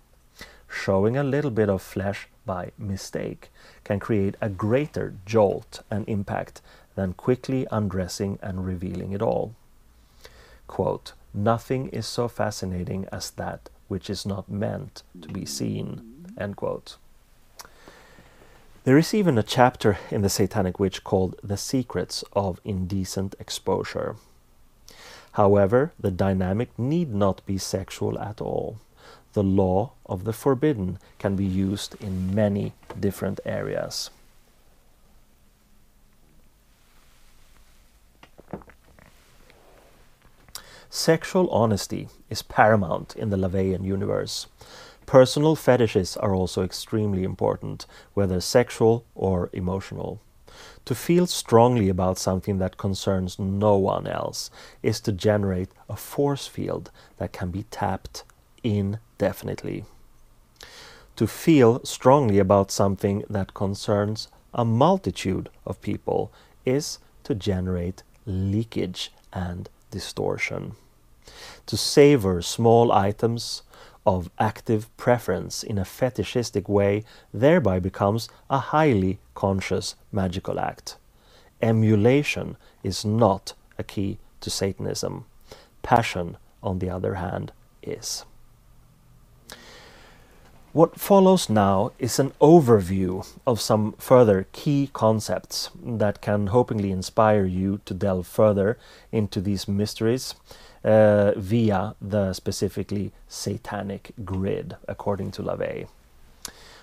Showing 0.68 1.16
a 1.16 1.24
little 1.24 1.50
bit 1.50 1.68
of 1.68 1.82
flesh 1.82 2.28
by 2.44 2.72
mistake 2.78 3.50
can 3.84 3.98
create 3.98 4.36
a 4.40 4.48
greater 4.48 5.14
jolt 5.24 5.82
and 5.90 6.08
impact 6.08 6.60
than 6.94 7.12
quickly 7.12 7.66
undressing 7.70 8.38
and 8.42 8.66
revealing 8.66 9.12
it 9.12 9.22
all. 9.22 9.54
Quote, 10.66 11.12
Nothing 11.32 11.88
is 11.88 12.06
so 12.06 12.28
fascinating 12.28 13.06
as 13.12 13.30
that 13.32 13.68
which 13.88 14.10
is 14.10 14.26
not 14.26 14.50
meant 14.50 15.02
to 15.20 15.28
be 15.28 15.44
seen. 15.44 16.26
End 16.38 16.56
quote. 16.56 16.96
There 18.84 18.98
is 18.98 19.12
even 19.12 19.36
a 19.36 19.42
chapter 19.42 19.98
in 20.10 20.22
the 20.22 20.28
Satanic 20.28 20.78
Witch 20.78 21.02
called 21.04 21.34
The 21.42 21.56
Secrets 21.56 22.24
of 22.32 22.60
Indecent 22.64 23.34
Exposure. 23.40 24.16
However, 25.32 25.92
the 25.98 26.10
dynamic 26.10 26.76
need 26.78 27.12
not 27.12 27.44
be 27.46 27.58
sexual 27.58 28.18
at 28.18 28.40
all. 28.40 28.78
The 29.36 29.42
law 29.42 29.92
of 30.06 30.24
the 30.24 30.32
forbidden 30.32 30.98
can 31.18 31.36
be 31.36 31.44
used 31.44 31.94
in 32.00 32.34
many 32.34 32.72
different 32.98 33.38
areas. 33.44 34.08
Sexual 40.88 41.50
honesty 41.50 42.08
is 42.30 42.40
paramount 42.40 43.14
in 43.14 43.28
the 43.28 43.36
LaVeyan 43.36 43.84
universe. 43.84 44.46
Personal 45.04 45.54
fetishes 45.54 46.16
are 46.16 46.34
also 46.34 46.62
extremely 46.62 47.22
important, 47.22 47.84
whether 48.14 48.40
sexual 48.40 49.04
or 49.14 49.50
emotional. 49.52 50.18
To 50.86 50.94
feel 50.94 51.26
strongly 51.26 51.90
about 51.90 52.16
something 52.16 52.56
that 52.56 52.78
concerns 52.78 53.38
no 53.38 53.76
one 53.76 54.06
else 54.06 54.50
is 54.82 54.98
to 55.02 55.12
generate 55.12 55.68
a 55.90 55.96
force 55.96 56.46
field 56.46 56.90
that 57.18 57.34
can 57.34 57.50
be 57.50 57.64
tapped 57.64 58.24
indefinitely. 58.66 59.84
To 61.16 61.26
feel 61.26 61.84
strongly 61.84 62.38
about 62.38 62.70
something 62.72 63.24
that 63.30 63.54
concerns 63.54 64.28
a 64.54 64.64
multitude 64.64 65.48
of 65.66 65.82
people 65.82 66.32
is 66.66 66.98
to 67.24 67.34
generate 67.34 68.02
leakage 68.26 69.12
and 69.32 69.68
distortion 69.90 70.74
to 71.66 71.76
savor 71.76 72.42
small 72.42 72.92
items 72.92 73.62
of 74.06 74.30
active 74.38 74.94
preference 74.96 75.64
in 75.64 75.78
a 75.78 75.84
fetishistic 75.84 76.68
way 76.68 77.04
thereby 77.34 77.80
becomes 77.80 78.28
a 78.50 78.58
highly 78.58 79.18
conscious 79.34 79.96
magical 80.12 80.60
act. 80.60 80.96
Emulation 81.62 82.56
is 82.84 83.04
not 83.04 83.54
a 83.78 83.84
key 83.84 84.18
to 84.40 84.50
Satanism. 84.50 85.26
Passion, 85.82 86.36
on 86.62 86.80
the 86.80 86.90
other 86.90 87.16
hand, 87.16 87.52
is. 87.82 88.24
What 90.76 91.00
follows 91.00 91.48
now 91.48 91.92
is 91.98 92.18
an 92.18 92.32
overview 92.38 93.26
of 93.46 93.62
some 93.62 93.92
further 93.92 94.46
key 94.52 94.90
concepts 94.92 95.70
that 95.82 96.20
can 96.20 96.48
hopefully 96.48 96.90
inspire 96.90 97.46
you 97.46 97.80
to 97.86 97.94
delve 97.94 98.26
further 98.26 98.76
into 99.10 99.40
these 99.40 99.66
mysteries 99.66 100.34
uh, 100.84 101.32
via 101.34 101.94
the 101.98 102.34
specifically 102.34 103.12
satanic 103.26 104.12
grid, 104.22 104.76
according 104.86 105.30
to 105.30 105.42
LaVey. 105.42 105.88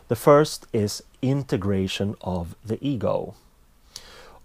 The 0.08 0.16
first 0.16 0.66
is 0.74 1.04
integration 1.22 2.16
of 2.22 2.56
the 2.66 2.80
ego. 2.82 3.36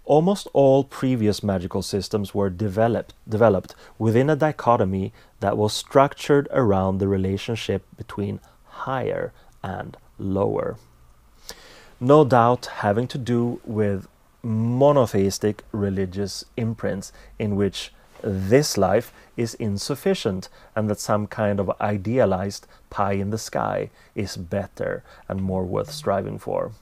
Almost 0.04 0.48
all 0.52 0.84
previous 0.84 1.42
magical 1.42 1.80
systems 1.80 2.34
were 2.34 2.50
developed, 2.50 3.14
developed 3.26 3.74
within 3.98 4.28
a 4.28 4.37
dichotomy 4.37 5.14
that 5.40 5.56
was 5.56 5.72
structured 5.72 6.48
around 6.52 6.98
the 6.98 7.08
relationship 7.08 7.82
between 7.96 8.40
higher 8.86 9.32
and 9.62 9.96
lower. 10.18 10.76
No 12.00 12.24
doubt 12.24 12.66
having 12.66 13.08
to 13.08 13.18
do 13.18 13.60
with 13.64 14.06
monotheistic 14.42 15.64
religious 15.72 16.44
imprints 16.56 17.12
in 17.38 17.56
which 17.56 17.92
this 18.22 18.76
life 18.76 19.12
is 19.36 19.54
insufficient 19.54 20.48
and 20.74 20.88
that 20.90 21.00
some 21.00 21.26
kind 21.26 21.60
of 21.60 21.70
idealized 21.80 22.66
pie 22.90 23.12
in 23.12 23.30
the 23.30 23.38
sky 23.38 23.90
is 24.14 24.36
better 24.36 25.02
and 25.28 25.42
more 25.42 25.64
worth 25.64 25.90
striving 25.90 26.38
for. 26.38 26.72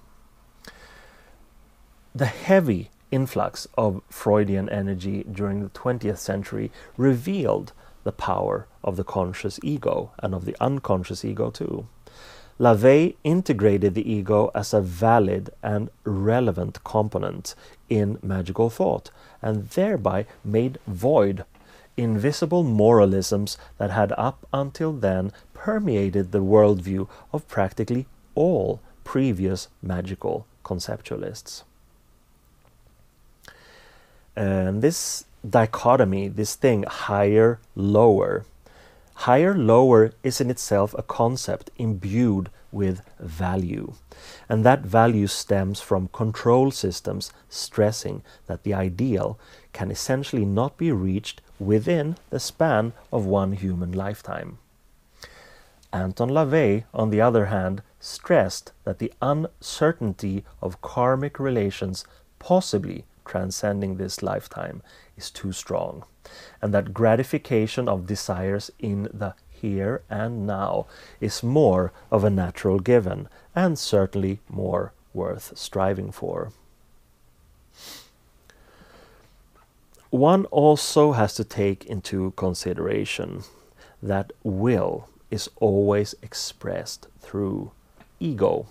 The 2.14 2.26
heavy 2.26 2.90
influx 3.10 3.68
of 3.76 4.02
Freudian 4.10 4.68
energy 4.68 5.24
during 5.30 5.62
the 5.62 5.70
20th 5.70 6.18
century 6.18 6.70
revealed 6.96 7.72
the 8.06 8.12
power 8.12 8.66
of 8.82 8.96
the 8.96 9.04
conscious 9.04 9.60
ego 9.62 10.12
and 10.20 10.34
of 10.34 10.46
the 10.46 10.56
unconscious 10.60 11.24
ego 11.24 11.50
too. 11.50 11.86
LaVey 12.58 13.16
integrated 13.22 13.94
the 13.94 14.10
ego 14.10 14.50
as 14.54 14.72
a 14.72 14.80
valid 14.80 15.50
and 15.62 15.90
relevant 16.04 16.82
component 16.84 17.54
in 17.90 18.18
magical 18.22 18.70
thought 18.70 19.10
and 19.42 19.68
thereby 19.70 20.24
made 20.42 20.78
void 20.86 21.44
invisible 21.98 22.62
moralisms 22.62 23.58
that 23.76 23.90
had 23.90 24.12
up 24.12 24.46
until 24.52 24.92
then 24.92 25.32
permeated 25.52 26.32
the 26.32 26.42
worldview 26.42 27.08
of 27.32 27.46
practically 27.48 28.06
all 28.34 28.80
previous 29.04 29.68
magical 29.82 30.46
conceptualists. 30.64 31.64
And 34.34 34.82
this 34.82 35.25
dichotomy, 35.48 36.28
this 36.28 36.54
thing 36.54 36.84
higher, 36.84 37.60
lower, 37.74 38.44
higher, 39.14 39.56
lower 39.56 40.12
is 40.22 40.40
in 40.40 40.50
itself 40.50 40.94
a 40.98 41.02
concept 41.02 41.70
imbued 41.78 42.50
with 42.72 43.00
value. 43.18 43.94
And 44.48 44.64
that 44.64 44.82
value 44.82 45.26
stems 45.26 45.80
from 45.80 46.08
control 46.08 46.70
systems 46.70 47.32
stressing 47.48 48.22
that 48.46 48.62
the 48.62 48.74
ideal 48.74 49.38
can 49.72 49.90
essentially 49.90 50.44
not 50.44 50.76
be 50.76 50.92
reached 50.92 51.40
within 51.58 52.16
the 52.30 52.40
span 52.40 52.92
of 53.12 53.24
one 53.24 53.52
human 53.52 53.92
lifetime. 53.92 54.58
Anton 55.92 56.30
LaVey, 56.30 56.84
on 56.92 57.10
the 57.10 57.20
other 57.20 57.46
hand, 57.46 57.82
stressed 58.00 58.72
that 58.84 58.98
the 58.98 59.12
uncertainty 59.22 60.44
of 60.60 60.82
karmic 60.82 61.38
relations 61.38 62.04
possibly 62.38 63.04
transcending 63.24 63.96
this 63.96 64.22
lifetime 64.22 64.82
is 65.16 65.30
too 65.30 65.52
strong, 65.52 66.04
and 66.60 66.72
that 66.74 66.94
gratification 66.94 67.88
of 67.88 68.06
desires 68.06 68.70
in 68.78 69.08
the 69.12 69.34
here 69.50 70.02
and 70.10 70.46
now 70.46 70.86
is 71.20 71.42
more 71.42 71.92
of 72.10 72.24
a 72.24 72.30
natural 72.30 72.78
given 72.78 73.28
and 73.54 73.78
certainly 73.78 74.40
more 74.48 74.92
worth 75.14 75.56
striving 75.56 76.12
for. 76.12 76.52
One 80.10 80.44
also 80.46 81.12
has 81.12 81.34
to 81.34 81.44
take 81.44 81.84
into 81.84 82.32
consideration 82.36 83.42
that 84.02 84.32
will 84.44 85.08
is 85.30 85.50
always 85.56 86.14
expressed 86.22 87.08
through 87.20 87.72
ego, 88.20 88.66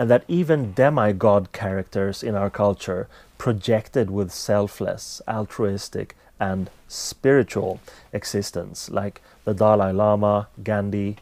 and 0.00 0.08
that 0.08 0.24
even 0.28 0.72
demigod 0.72 1.52
characters 1.52 2.22
in 2.22 2.34
our 2.34 2.48
culture 2.48 3.06
projected 3.36 4.08
with 4.08 4.32
selfless, 4.32 5.20
altruistic, 5.28 6.16
and 6.40 6.70
spiritual 6.88 7.78
existence, 8.10 8.88
like 8.88 9.20
the 9.44 9.52
Dalai 9.52 9.92
Lama, 9.92 10.48
Gandhi, 10.64 11.16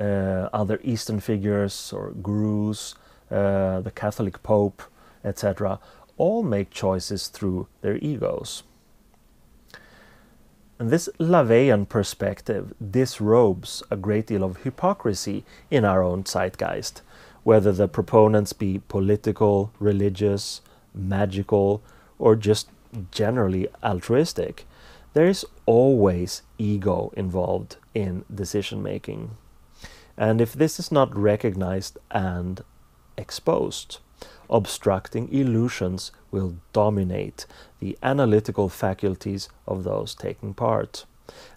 uh, 0.00 0.48
other 0.52 0.80
Eastern 0.82 1.20
figures 1.20 1.92
or 1.92 2.10
gurus, 2.10 2.96
uh, 3.30 3.80
the 3.82 3.92
Catholic 3.94 4.42
Pope, 4.42 4.82
etc., 5.24 5.78
all 6.16 6.42
make 6.42 6.70
choices 6.70 7.28
through 7.28 7.68
their 7.82 7.98
egos. 7.98 8.64
And 10.80 10.90
this 10.90 11.08
LaVeyan 11.20 11.88
perspective 11.88 12.74
disrobes 12.90 13.84
a 13.92 13.96
great 13.96 14.26
deal 14.26 14.42
of 14.42 14.64
hypocrisy 14.64 15.44
in 15.70 15.84
our 15.84 16.02
own 16.02 16.24
zeitgeist, 16.24 17.00
whether 17.44 17.72
the 17.72 17.86
proponents 17.86 18.52
be 18.52 18.80
political, 18.88 19.70
religious, 19.78 20.60
magical, 20.94 21.82
or 22.18 22.34
just 22.34 22.68
generally 23.10 23.68
altruistic, 23.82 24.66
there 25.12 25.26
is 25.26 25.46
always 25.66 26.42
ego 26.58 27.12
involved 27.16 27.76
in 27.94 28.24
decision 28.34 28.82
making. 28.82 29.36
And 30.16 30.40
if 30.40 30.52
this 30.52 30.78
is 30.78 30.90
not 30.90 31.16
recognized 31.16 31.98
and 32.10 32.62
exposed, 33.16 33.98
obstructing 34.48 35.32
illusions 35.32 36.12
will 36.30 36.56
dominate 36.72 37.46
the 37.80 37.96
analytical 38.02 38.68
faculties 38.68 39.48
of 39.66 39.84
those 39.84 40.14
taking 40.14 40.54
part. 40.54 41.04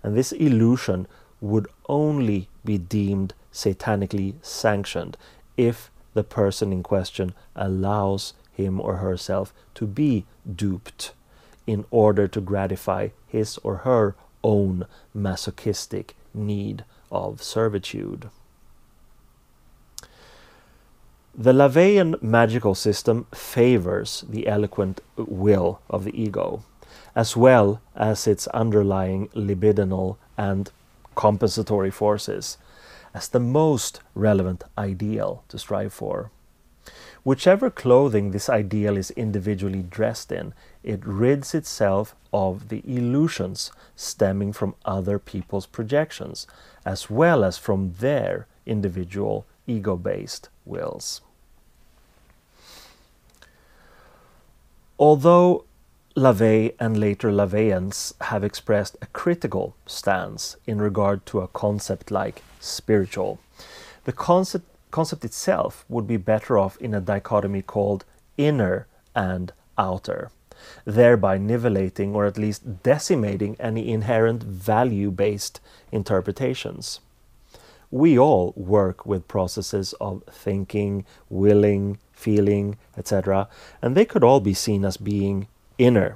And 0.03 0.15
this 0.15 0.31
illusion 0.31 1.07
would 1.39 1.67
only 1.87 2.49
be 2.65 2.77
deemed 2.77 3.33
satanically 3.53 4.35
sanctioned 4.41 5.17
if 5.57 5.91
the 6.13 6.23
person 6.23 6.71
in 6.71 6.83
question 6.83 7.33
allows 7.55 8.33
him 8.53 8.79
or 8.79 8.97
herself 8.97 9.53
to 9.75 9.85
be 9.85 10.25
duped 10.55 11.13
in 11.67 11.85
order 11.91 12.27
to 12.27 12.39
gratify 12.39 13.09
his 13.27 13.57
or 13.59 13.77
her 13.77 14.15
own 14.43 14.85
masochistic 15.13 16.15
need 16.33 16.85
of 17.11 17.43
servitude. 17.43 18.29
The 21.35 21.53
LaVeyan 21.53 22.21
magical 22.23 22.73
system 22.73 23.27
favors 23.31 24.25
the 24.27 24.47
eloquent 24.47 25.01
will 25.17 25.81
of 25.87 26.03
the 26.03 26.19
ego, 26.19 26.63
as 27.15 27.37
well 27.37 27.79
as 27.95 28.25
its 28.25 28.47
underlying 28.47 29.27
libidinal 29.35 30.17
and 30.35 30.71
compensatory 31.15 31.91
forces, 31.91 32.57
as 33.17 33.27
the 33.27 33.39
most 33.39 33.99
relevant 34.13 34.63
ideal 34.77 35.43
to 35.47 35.57
strive 35.57 35.91
for. 35.91 36.29
Whichever 37.23 37.71
clothing 37.71 38.29
this 38.29 38.47
ideal 38.47 38.95
is 38.95 39.09
individually 39.11 39.81
dressed 39.81 40.31
in, 40.31 40.53
it 40.83 41.01
rids 41.03 41.55
itself 41.55 42.15
of 42.31 42.69
the 42.69 42.83
illusions 42.85 43.71
stemming 43.95 44.53
from 44.53 44.75
other 44.85 45.17
people's 45.17 45.65
projections, 45.65 46.45
as 46.85 47.09
well 47.09 47.43
as 47.43 47.57
from 47.57 47.93
their 47.99 48.45
individual 48.67 49.47
ego 49.65 49.95
based 49.97 50.49
wills. 50.63 51.21
Although 54.99 55.65
LaVey 56.17 56.73
and 56.79 56.99
later 56.99 57.29
LaVeyans 57.29 58.11
have 58.21 58.43
expressed 58.43 58.97
a 59.03 59.05
critical 59.05 59.75
stance 59.85 60.55
in 60.65 60.81
regard 60.81 61.23
to 61.27 61.41
a 61.41 61.47
concept 61.47 62.09
like 62.09 62.41
spiritual, 62.59 63.39
the 64.05 64.11
concept, 64.11 64.65
concept 64.89 65.23
itself 65.23 65.85
would 65.87 66.07
be 66.07 66.17
better 66.17 66.57
off 66.57 66.75
in 66.77 66.95
a 66.95 66.99
dichotomy 66.99 67.61
called 67.61 68.03
inner 68.35 68.87
and 69.15 69.53
outer, 69.77 70.31
thereby 70.85 71.37
nivellating 71.37 72.15
or 72.15 72.25
at 72.25 72.39
least 72.39 72.81
decimating 72.81 73.55
any 73.59 73.87
inherent 73.87 74.41
value 74.41 75.11
based 75.11 75.59
interpretations. 75.91 76.99
We 77.91 78.17
all 78.17 78.53
work 78.55 79.05
with 79.05 79.27
processes 79.27 79.93
of 80.01 80.23
thinking, 80.31 81.05
willing, 81.29 81.99
feeling, 82.11 82.79
etc., 82.97 83.47
and 83.83 83.95
they 83.95 84.05
could 84.05 84.23
all 84.23 84.39
be 84.39 84.55
seen 84.55 84.83
as 84.83 84.97
being 84.97 85.47
inner 85.77 86.15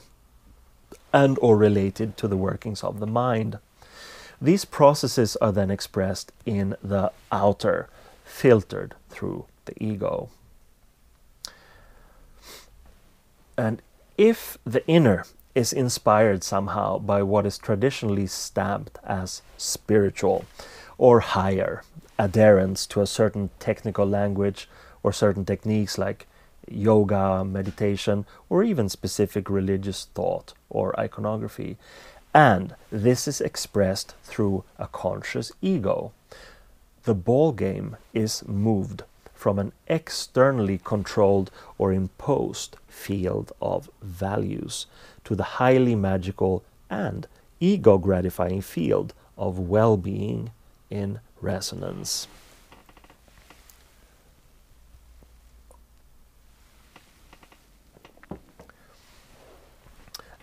and 1.13 1.37
or 1.41 1.57
related 1.57 2.17
to 2.17 2.27
the 2.27 2.37
workings 2.37 2.83
of 2.83 2.99
the 2.99 3.07
mind. 3.07 3.59
These 4.41 4.65
processes 4.65 5.35
are 5.37 5.51
then 5.51 5.69
expressed 5.69 6.31
in 6.45 6.75
the 6.83 7.11
outer, 7.31 7.89
filtered 8.25 8.95
through 9.09 9.45
the 9.65 9.83
ego. 9.83 10.29
And 13.57 13.81
if 14.17 14.57
the 14.65 14.85
inner 14.87 15.25
is 15.53 15.73
inspired 15.73 16.43
somehow 16.43 16.97
by 16.97 17.21
what 17.21 17.45
is 17.45 17.57
traditionally 17.57 18.25
stamped 18.25 18.97
as 19.03 19.41
spiritual 19.57 20.45
or 20.97 21.19
higher, 21.19 21.83
adherence 22.17 22.85
to 22.87 23.01
a 23.01 23.07
certain 23.07 23.49
technical 23.59 24.05
language 24.05 24.69
or 25.03 25.11
certain 25.11 25.45
techniques 25.45 25.97
like 25.97 26.27
yoga, 26.69 27.43
meditation, 27.43 28.25
or 28.49 28.63
even 28.63 28.89
specific 28.89 29.49
religious 29.49 30.05
thought 30.13 30.53
or 30.69 30.97
iconography. 30.99 31.77
And 32.33 32.75
this 32.91 33.27
is 33.27 33.41
expressed 33.41 34.15
through 34.23 34.63
a 34.77 34.87
conscious 34.87 35.51
ego. 35.61 36.11
The 37.03 37.15
ball 37.15 37.51
game 37.51 37.97
is 38.13 38.47
moved 38.47 39.03
from 39.33 39.57
an 39.57 39.71
externally 39.87 40.79
controlled 40.83 41.49
or 41.77 41.91
imposed 41.91 42.77
field 42.87 43.51
of 43.59 43.89
values 44.01 44.85
to 45.23 45.35
the 45.35 45.57
highly 45.57 45.95
magical 45.95 46.63
and 46.89 47.27
ego 47.59 47.97
gratifying 47.97 48.61
field 48.61 49.13
of 49.37 49.57
well 49.57 49.97
being 49.97 50.51
in 50.89 51.19
resonance. 51.41 52.27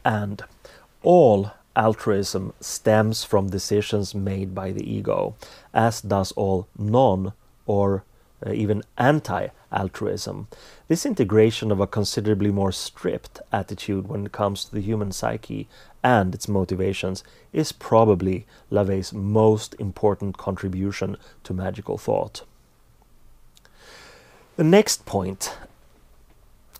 And 0.08 0.42
all 1.02 1.50
altruism 1.76 2.54
stems 2.60 3.24
from 3.24 3.50
decisions 3.50 4.14
made 4.14 4.54
by 4.54 4.72
the 4.72 4.90
ego, 4.90 5.36
as 5.74 6.00
does 6.00 6.32
all 6.32 6.66
non 6.78 7.34
or 7.66 8.04
uh, 8.44 8.52
even 8.52 8.82
anti 8.96 9.48
altruism. 9.70 10.48
This 10.88 11.04
integration 11.04 11.70
of 11.70 11.78
a 11.78 11.86
considerably 11.86 12.50
more 12.50 12.72
stripped 12.72 13.40
attitude 13.52 14.08
when 14.08 14.24
it 14.24 14.32
comes 14.32 14.64
to 14.64 14.74
the 14.74 14.80
human 14.80 15.12
psyche 15.12 15.68
and 16.02 16.34
its 16.34 16.48
motivations 16.48 17.22
is 17.52 17.72
probably 17.72 18.46
LaVey's 18.72 19.12
most 19.12 19.74
important 19.78 20.38
contribution 20.38 21.18
to 21.44 21.52
magical 21.52 21.98
thought. 21.98 22.44
The 24.56 24.64
next 24.64 25.04
point 25.04 25.54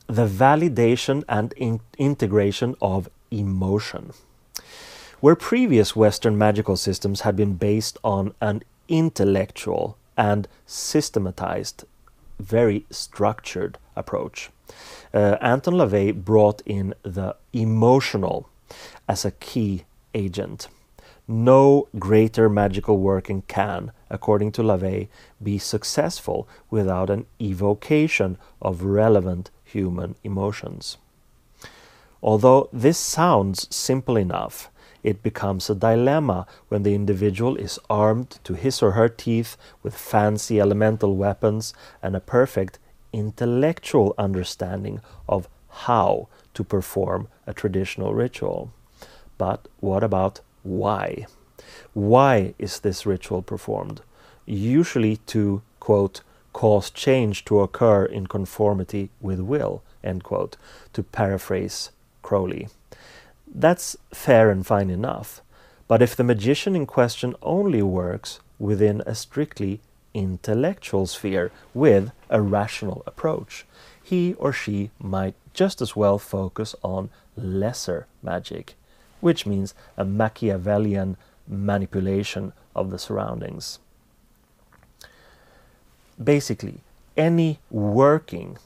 the 0.09 0.27
validation 0.27 1.23
and 1.29 1.53
in 1.57 1.81
integration 1.99 2.75
of 2.81 3.09
emotion. 3.31 4.13
Where 5.21 5.37
previous 5.37 5.95
Western 5.95 6.39
magical 6.39 6.77
systems 6.77 7.21
had 7.21 7.37
been 7.37 7.55
based 7.55 7.99
on 8.03 8.35
an 8.41 8.63
intellectual 8.89 9.99
and 10.17 10.49
systematized, 10.67 11.85
very 12.41 12.87
structured 12.91 13.79
approach, 13.95 14.51
uh, 15.13 15.37
Anton 15.41 15.75
LaVey 15.75 16.13
brought 16.25 16.63
in 16.65 16.95
the 17.03 17.37
emotional 17.53 18.49
as 19.09 19.25
a 19.25 19.33
key 19.33 19.85
agent. 20.15 20.69
No 21.27 21.89
greater 21.99 22.49
magical 22.49 22.99
working 22.99 23.43
can, 23.49 23.93
according 24.09 24.53
to 24.53 24.63
LaVey, 24.63 25.09
be 25.43 25.59
successful 25.59 26.49
without 26.71 27.11
an 27.11 27.27
evocation 27.41 28.39
of 28.63 28.83
relevant 28.83 29.51
human 29.73 30.15
emotions. 30.25 30.97
Although 32.23 32.69
this 32.73 32.99
sounds 32.99 33.69
simple 33.75 34.17
enough, 34.17 34.71
it 35.03 35.23
becomes 35.23 35.71
a 35.71 35.75
dilemma 35.75 36.47
when 36.69 36.83
the 36.83 36.95
individual 36.95 37.57
is 37.57 37.79
armed 37.89 38.41
to 38.45 38.55
his 38.55 38.83
or 38.83 38.93
her 38.93 39.09
teeth 39.09 39.57
with 39.83 39.95
fancy 39.95 40.61
elemental 40.61 41.15
weapons 41.17 41.73
and 42.03 42.17
a 42.17 42.21
perfect 42.21 42.79
intellectual 43.13 44.15
understanding 44.19 45.01
of 45.29 45.49
how 45.87 46.29
to 46.55 46.65
perform 46.65 47.29
a 47.47 47.55
traditional 47.55 48.15
ritual. 48.15 48.73
But 49.39 49.69
what 49.81 50.03
about 50.03 50.41
why? 50.65 51.27
Why 51.95 52.55
is 52.59 52.81
this 52.81 53.07
ritual 53.07 53.43
performed? 53.43 54.03
Usually 54.45 55.19
to, 55.29 55.63
quote, 55.79 56.23
cause 56.59 56.91
change 56.91 57.45
to 57.45 57.61
occur 57.61 58.05
in 58.05 58.27
conformity 58.27 59.11
with 59.21 59.39
will, 59.39 59.81
end 60.03 60.25
quote, 60.25 60.57
to 60.93 61.05
paraphrase 61.05 61.93
Crowley. 62.21 62.67
That's 63.47 63.97
fair 64.13 64.51
and 64.51 64.67
fine 64.67 64.91
enough, 64.91 65.41
but 65.87 66.03
if 66.03 66.17
the 66.17 66.25
magician 66.25 66.75
in 66.75 66.85
question 66.85 67.37
only 67.43 67.81
works 67.81 68.41
within 68.59 69.05
a 69.07 69.15
strictly 69.15 69.81
intellectual 70.15 71.07
sphere 71.07 71.53
with 71.75 72.11
a 72.29 72.43
rational 72.43 73.05
approach, 73.07 73.65
he 74.03 74.35
or 74.35 74.53
she 74.53 74.91
might 74.99 75.37
just 75.55 75.81
as 75.81 75.95
well 75.95 76.19
focus 76.19 76.75
on 76.83 77.09
lesser 77.37 78.09
magic, 78.21 78.75
which 79.21 79.47
means 79.47 79.75
a 79.97 80.05
Machiavellian 80.05 81.17
manipulation 81.47 82.53
of 82.75 82.91
the 82.91 82.99
surroundings. 82.99 83.79
Basically, 86.23 86.81
any 87.17 87.59
working 87.71 88.59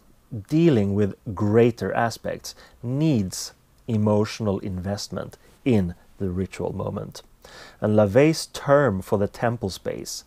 dealing 0.48 0.94
with 0.94 1.14
greater 1.34 1.92
aspects 1.94 2.54
needs 2.82 3.52
emotional 3.86 4.58
investment 4.60 5.36
in 5.64 5.94
the 6.18 6.30
ritual 6.30 6.72
moment. 6.72 7.22
And 7.80 7.96
LaVey's 7.96 8.46
term 8.46 9.02
for 9.02 9.18
the 9.18 9.28
temple 9.28 9.70
space, 9.70 10.24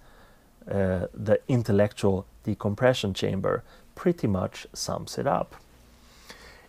uh, 0.70 1.08
the 1.14 1.40
intellectual 1.48 2.26
decompression 2.44 3.14
chamber, 3.14 3.64
pretty 3.96 4.28
much 4.28 4.68
sums 4.74 5.18
it 5.18 5.26
up. 5.26 5.56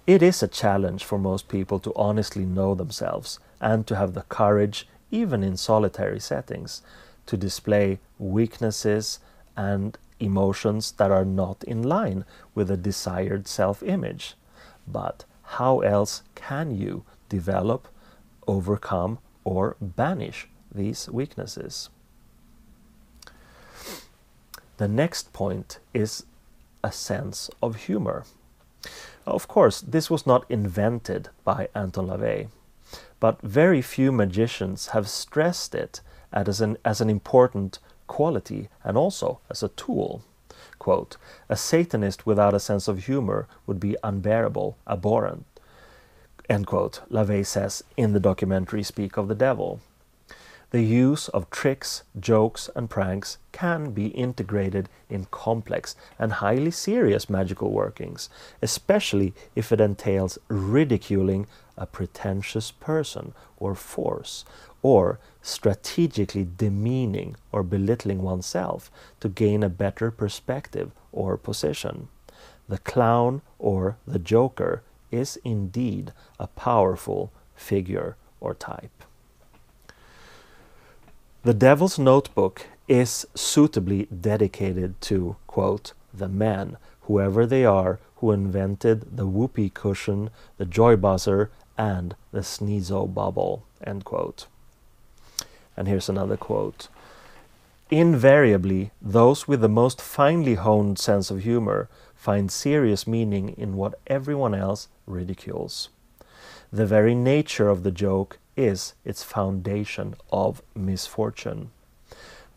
It 0.07 0.23
is 0.23 0.43
a 0.43 0.49
challenge 0.49 1.05
for 1.05 1.19
most 1.19 1.49
people 1.49 1.81
to 1.81 1.93
honestly 1.97 2.45
know 2.45 2.75
themselves 2.75 3.41
and 3.61 3.87
to 3.89 3.97
have 3.97 4.15
the 4.15 4.23
courage, 4.23 4.87
even 5.11 5.43
in 5.43 5.57
solitary 5.57 6.21
settings, 6.21 6.83
to 7.27 7.37
display 7.37 7.99
weaknesses 8.19 9.19
and 9.57 9.99
emotions 10.21 10.93
that 10.93 11.11
are 11.11 11.25
not 11.25 11.65
in 11.65 11.83
line 11.83 12.25
with 12.55 12.71
a 12.71 12.77
desired 12.77 13.47
self 13.47 13.83
image. 13.83 14.35
But 14.87 15.25
how 15.43 15.81
else 15.81 16.23
can 16.35 16.77
you 16.77 17.05
develop, 17.29 17.89
overcome, 18.47 19.19
or 19.45 19.77
banish 19.81 20.49
these 20.73 21.09
weaknesses? 21.09 21.91
The 24.77 24.89
next 24.89 25.33
point 25.33 25.79
is 25.95 26.25
a 26.85 26.93
sense 26.93 27.51
of 27.63 27.87
humor. 27.87 28.25
Of 29.27 29.49
course, 29.49 29.81
this 29.81 30.11
was 30.11 30.27
not 30.27 30.45
invented 30.49 31.31
by 31.45 31.69
Anton 31.75 32.09
LaVey, 32.09 32.49
but 33.19 33.41
very 33.41 33.83
few 33.83 34.13
magicians 34.13 34.89
have 34.89 35.09
stressed 35.09 35.75
it 35.75 36.01
as 36.33 36.61
an, 36.61 36.77
as 36.85 37.01
an 37.01 37.11
important 37.11 37.79
quality 38.07 38.69
and 38.85 38.97
also 38.97 39.41
as 39.51 39.63
a 39.63 39.69
tool. 39.69 40.23
Quote, 40.79 41.17
a 41.49 41.57
Satanist 41.57 42.27
without 42.27 42.55
a 42.55 42.61
sense 42.61 42.89
of 42.89 43.05
humor 43.05 43.47
would 43.67 43.81
be 43.81 43.97
unbearable, 44.03 44.77
abhorrent. 44.87 45.45
End 46.49 46.67
quote, 46.67 47.01
LaVey 47.11 47.45
says 47.45 47.83
in 47.97 48.13
the 48.13 48.21
documentary 48.21 48.83
Speak 48.83 49.17
of 49.17 49.29
the 49.29 49.35
Devil. 49.35 49.81
The 50.71 50.83
use 50.83 51.29
of 51.29 51.49
tricks, 51.51 52.03
jokes, 52.19 52.69
and 52.75 52.91
pranks 52.91 53.39
can 53.53 53.93
be 53.93 54.09
integrated 54.09 54.89
in 55.09 55.27
complex 55.31 55.95
and 56.19 56.35
highly 56.35 56.71
serious 56.71 57.31
magical 57.31 57.71
workings, 57.71 58.29
especially 58.61 59.33
if 59.55 59.71
it 59.73 59.81
entails 59.81 60.39
ridiculing 60.49 61.47
a 61.77 61.87
pretentious 61.87 62.71
person 62.71 63.35
or 63.59 63.75
force, 63.75 64.45
or 64.83 65.19
strategically 65.43 66.47
demeaning 66.57 67.37
or 67.53 67.63
belittling 67.63 68.23
oneself 68.23 68.91
to 69.21 69.29
gain 69.29 69.63
a 69.63 69.69
better 69.69 70.11
perspective 70.11 70.91
or 71.13 71.37
position. 71.37 72.09
The 72.69 72.79
clown 72.79 73.43
or 73.59 73.97
the 74.07 74.19
joker 74.19 74.83
is 75.11 75.39
indeed 75.45 76.13
a 76.39 76.47
powerful 76.49 77.33
figure 77.55 78.17
or 78.41 78.55
type. 78.55 79.05
The 81.43 81.55
Devil's 81.55 81.99
Notebook 81.99 82.67
is 82.89 83.27
suitably 83.35 84.07
dedicated 84.07 85.01
to, 85.03 85.37
quote, 85.47 85.93
the 86.13 86.29
men, 86.29 86.77
whoever 87.03 87.47
they 87.47 87.65
are, 87.65 88.01
who 88.17 88.33
invented 88.33 89.17
the 89.17 89.27
whoopee 89.27 89.71
cushion, 89.71 90.31
the 90.57 90.65
joy 90.65 90.97
buzzer, 90.97 91.51
and 91.79 92.15
the 92.33 92.41
sneezo 92.41 93.13
bubble, 93.13 93.65
end 93.85 94.05
quote. 94.05 94.47
And 95.77 95.89
here's 95.89 96.09
another 96.09 96.37
quote. 96.37 96.89
Invariably, 97.91 98.91
those 99.01 99.47
with 99.47 99.61
the 99.61 99.69
most 99.69 100.01
finely 100.01 100.55
honed 100.55 100.99
sense 100.99 101.31
of 101.31 101.43
humor 101.43 101.89
find 102.17 102.51
serious 102.51 103.07
meaning 103.07 103.51
in 103.57 103.77
what 103.77 104.01
everyone 104.09 104.55
else 104.55 104.89
ridicules. 105.07 105.91
The 106.73 106.87
very 106.87 107.15
nature 107.15 107.69
of 107.69 107.85
the 107.85 107.93
joke 107.93 108.39
is 108.57 108.95
its 109.05 109.23
foundation 109.23 110.17
of 110.33 110.63
misfortune. 110.75 111.71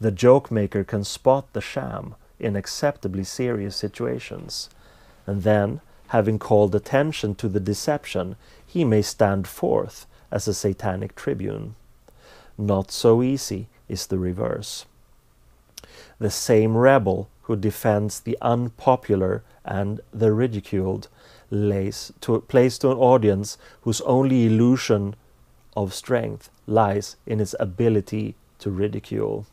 The 0.01 0.12
joke 0.12 0.49
maker 0.49 0.84
can 0.84 1.03
spot 1.03 1.53
the 1.53 1.62
sham 1.62 2.15
in 2.39 2.55
acceptably 2.55 3.23
serious 3.23 3.75
situations, 3.75 4.69
and 5.27 5.43
then, 5.43 5.82
having 6.08 6.39
called 6.39 6.73
attention 6.73 7.36
to 7.36 7.49
the 7.49 7.60
deception, 7.60 8.36
he 8.69 8.86
may 8.86 9.01
stand 9.01 9.47
forth 9.47 10.05
as 10.32 10.47
a 10.47 10.53
satanic 10.53 11.15
tribune. 11.15 11.73
Not 12.55 12.91
so 12.91 13.23
easy 13.23 13.67
is 13.88 14.05
the 14.05 14.19
reverse. 14.19 14.86
The 16.19 16.29
same 16.29 16.77
rebel 16.77 17.29
who 17.43 17.55
defends 17.55 18.19
the 18.19 18.38
unpopular 18.43 19.41
and 19.65 20.01
the 20.13 20.32
ridiculed 20.32 21.08
lays 21.49 22.12
to, 22.21 22.41
plays 22.41 22.77
to 22.79 22.91
an 22.91 22.97
audience 22.97 23.58
whose 23.82 24.01
only 24.01 24.45
illusion 24.45 25.15
of 25.75 25.95
strength 25.95 26.51
lies 26.67 27.15
in 27.25 27.39
its 27.39 27.55
ability 27.60 28.36
to 28.60 28.69
ridicule. 28.69 29.47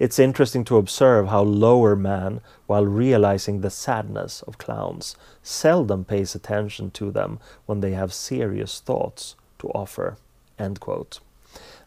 It's 0.00 0.18
interesting 0.18 0.64
to 0.64 0.78
observe 0.78 1.28
how 1.28 1.42
lower 1.42 1.94
man, 1.94 2.40
while 2.66 2.86
realizing 2.86 3.60
the 3.60 3.68
sadness 3.70 4.42
of 4.42 4.56
clowns, 4.56 5.14
seldom 5.42 6.04
pays 6.04 6.34
attention 6.34 6.90
to 6.92 7.12
them 7.12 7.38
when 7.66 7.80
they 7.80 7.92
have 7.92 8.12
serious 8.14 8.80
thoughts 8.80 9.36
to 9.58 9.68
offer. 9.68 10.16
End 10.58 10.80
quote. 10.80 11.20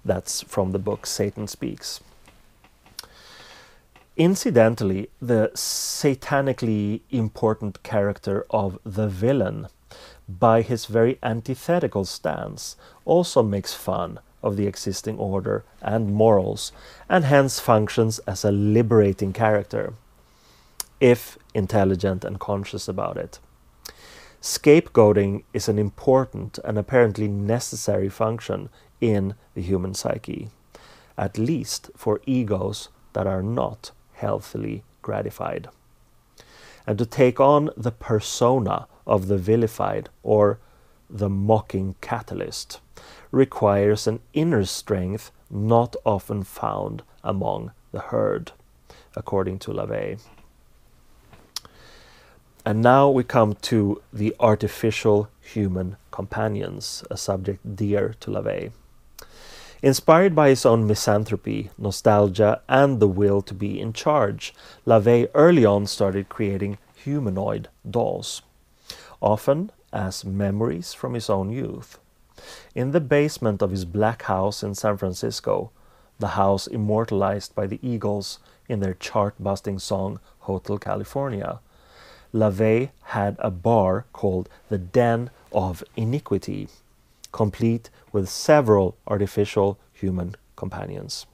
That's 0.05 0.43
from 0.43 0.71
the 0.71 0.79
book 0.79 1.07
Satan 1.07 1.47
Speaks. 1.47 2.01
Incidentally, 4.15 5.09
the 5.19 5.49
satanically 5.55 7.01
important 7.09 7.81
character 7.81 8.45
of 8.51 8.77
the 8.85 9.07
villain 9.07 9.67
by 10.27 10.61
his 10.61 10.85
very 10.85 11.17
antithetical 11.21 12.05
stance, 12.05 12.75
also 13.05 13.43
makes 13.43 13.73
fun 13.73 14.19
of 14.43 14.57
the 14.57 14.67
existing 14.67 15.17
order 15.17 15.63
and 15.81 16.13
morals, 16.13 16.71
and 17.09 17.25
hence 17.25 17.59
functions 17.59 18.19
as 18.27 18.43
a 18.43 18.51
liberating 18.51 19.33
character, 19.33 19.93
if 20.99 21.37
intelligent 21.53 22.23
and 22.23 22.39
conscious 22.39 22.87
about 22.87 23.17
it. 23.17 23.39
Scapegoating 24.41 25.43
is 25.53 25.69
an 25.69 25.79
important 25.79 26.59
and 26.65 26.77
apparently 26.77 27.29
necessary 27.29 28.09
function 28.09 28.67
in 28.99 29.35
the 29.53 29.61
human 29.61 29.93
psyche, 29.93 30.49
at 31.17 31.37
least 31.37 31.89
for 31.95 32.19
egos 32.25 32.89
that 33.13 33.25
are 33.25 33.41
not 33.41 33.91
healthily 34.13 34.83
gratified. 35.01 35.69
And 36.85 36.97
to 36.97 37.05
take 37.05 37.39
on 37.39 37.69
the 37.77 37.91
persona 37.91 38.87
of 39.07 39.27
the 39.27 39.37
vilified 39.37 40.09
or 40.23 40.59
the 41.09 41.29
mocking 41.29 41.95
catalyst 42.01 42.81
requires 43.33 44.05
an 44.05 44.19
inner 44.31 44.63
strength 44.63 45.31
not 45.49 45.95
often 46.05 46.43
found 46.43 47.01
among 47.23 47.71
the 47.91 47.99
herd, 47.99 48.51
according 49.15 49.57
to 49.57 49.71
LaVey. 49.71 50.19
And 52.63 52.81
now 52.81 53.09
we 53.09 53.23
come 53.23 53.55
to 53.63 54.01
the 54.13 54.35
artificial 54.39 55.29
human 55.41 55.97
companions, 56.11 57.03
a 57.09 57.17
subject 57.17 57.75
dear 57.75 58.15
to 58.19 58.29
LaVey. 58.29 58.71
Inspired 59.81 60.35
by 60.35 60.49
his 60.49 60.65
own 60.65 60.87
misanthropy, 60.87 61.71
nostalgia, 61.77 62.61
and 62.69 62.99
the 62.99 63.07
will 63.07 63.41
to 63.41 63.53
be 63.55 63.81
in 63.81 63.93
charge, 63.93 64.53
LaVey 64.85 65.27
early 65.33 65.65
on 65.65 65.87
started 65.87 66.29
creating 66.29 66.77
humanoid 66.95 67.67
dolls 67.89 68.43
often 69.21 69.71
as 69.91 70.23
memories 70.23 70.93
from 70.93 71.15
his 71.15 71.29
own 71.29 71.49
youth. 71.49 71.97
In 72.75 72.91
the 72.91 73.01
basement 73.01 73.61
of 73.61 73.71
his 73.71 73.85
black 73.85 74.23
house 74.23 74.63
in 74.63 74.75
San 74.75 74.97
Francisco, 74.97 75.71
the 76.19 76.29
house 76.29 76.67
immortalized 76.67 77.55
by 77.55 77.67
the 77.67 77.79
Eagles 77.81 78.39
in 78.67 78.79
their 78.79 78.93
chart 78.93 79.35
busting 79.39 79.79
song 79.79 80.19
Hotel 80.39 80.77
California, 80.77 81.59
LaVey 82.33 82.89
had 83.03 83.35
a 83.39 83.51
bar 83.51 84.05
called 84.13 84.49
the 84.69 84.77
Den 84.77 85.29
of 85.51 85.83
Iniquity, 85.95 86.67
complete 87.31 87.89
with 88.11 88.27
several 88.29 88.97
artificial 89.07 89.77
human 89.91 90.35
companions. 90.55 91.25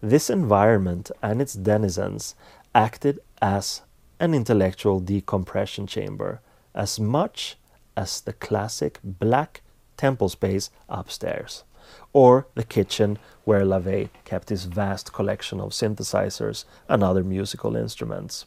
This 0.00 0.28
environment 0.28 1.10
and 1.22 1.40
its 1.40 1.54
denizens 1.54 2.34
acted 2.74 3.20
as 3.40 3.82
an 4.18 4.34
intellectual 4.34 5.00
decompression 5.00 5.86
chamber 5.86 6.40
as 6.74 6.98
much 7.00 7.56
as 7.96 8.20
the 8.20 8.32
classic 8.32 8.98
black 9.02 9.62
temple 9.96 10.28
space 10.28 10.70
upstairs, 10.88 11.64
or 12.12 12.46
the 12.54 12.64
kitchen 12.64 13.18
where 13.44 13.64
LaVey 13.64 14.10
kept 14.24 14.48
his 14.48 14.64
vast 14.64 15.12
collection 15.12 15.60
of 15.60 15.70
synthesizers 15.70 16.64
and 16.88 17.02
other 17.02 17.24
musical 17.24 17.76
instruments. 17.76 18.46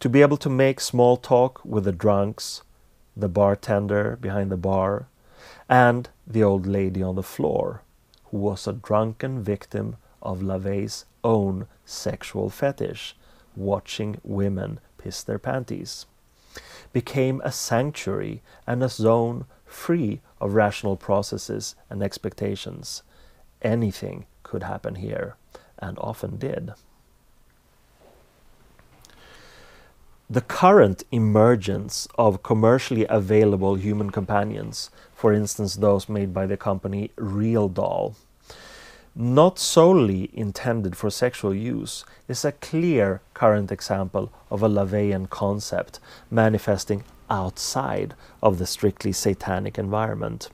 To 0.00 0.08
be 0.08 0.22
able 0.22 0.36
to 0.38 0.50
make 0.50 0.80
small 0.80 1.16
talk 1.16 1.64
with 1.64 1.84
the 1.84 1.92
drunks, 1.92 2.62
the 3.16 3.28
bartender 3.28 4.18
behind 4.20 4.50
the 4.50 4.56
bar, 4.56 5.06
and 5.68 6.08
the 6.26 6.42
old 6.42 6.66
lady 6.66 7.02
on 7.02 7.14
the 7.14 7.22
floor, 7.22 7.82
who 8.26 8.38
was 8.38 8.66
a 8.66 8.72
drunken 8.72 9.42
victim 9.42 9.96
of 10.22 10.40
LaVey's 10.40 11.04
own 11.22 11.66
sexual 11.84 12.50
fetish, 12.50 13.16
watching 13.56 14.18
women 14.22 14.80
piss 14.98 15.22
their 15.22 15.38
panties 15.38 16.06
became 16.94 17.42
a 17.44 17.52
sanctuary 17.52 18.40
and 18.66 18.82
a 18.82 18.88
zone 18.88 19.44
free 19.74 20.20
of 20.40 20.54
rational 20.54 20.96
processes 20.96 21.74
and 21.90 22.02
expectations. 22.02 23.02
Anything 23.60 24.26
could 24.42 24.62
happen 24.62 24.94
here, 24.94 25.36
and 25.78 25.98
often 25.98 26.36
did. 26.36 26.72
The 30.30 30.40
current 30.40 31.04
emergence 31.12 32.08
of 32.16 32.42
commercially 32.42 33.06
available 33.08 33.74
human 33.74 34.10
companions, 34.10 34.90
for 35.14 35.32
instance 35.32 35.76
those 35.76 36.08
made 36.08 36.32
by 36.32 36.46
the 36.46 36.56
company 36.56 37.10
Real 37.16 37.68
Doll, 37.68 38.14
not 39.14 39.58
solely 39.58 40.30
intended 40.32 40.96
for 40.96 41.10
sexual 41.10 41.54
use, 41.54 42.04
is 42.26 42.44
a 42.44 42.52
clear 42.52 43.20
current 43.32 43.70
example 43.70 44.32
of 44.50 44.62
a 44.62 44.68
LaVeyan 44.68 45.28
concept 45.30 46.00
manifesting 46.30 47.04
outside 47.34 48.14
of 48.42 48.58
the 48.58 48.66
strictly 48.66 49.12
satanic 49.12 49.78
environment. 49.78 50.50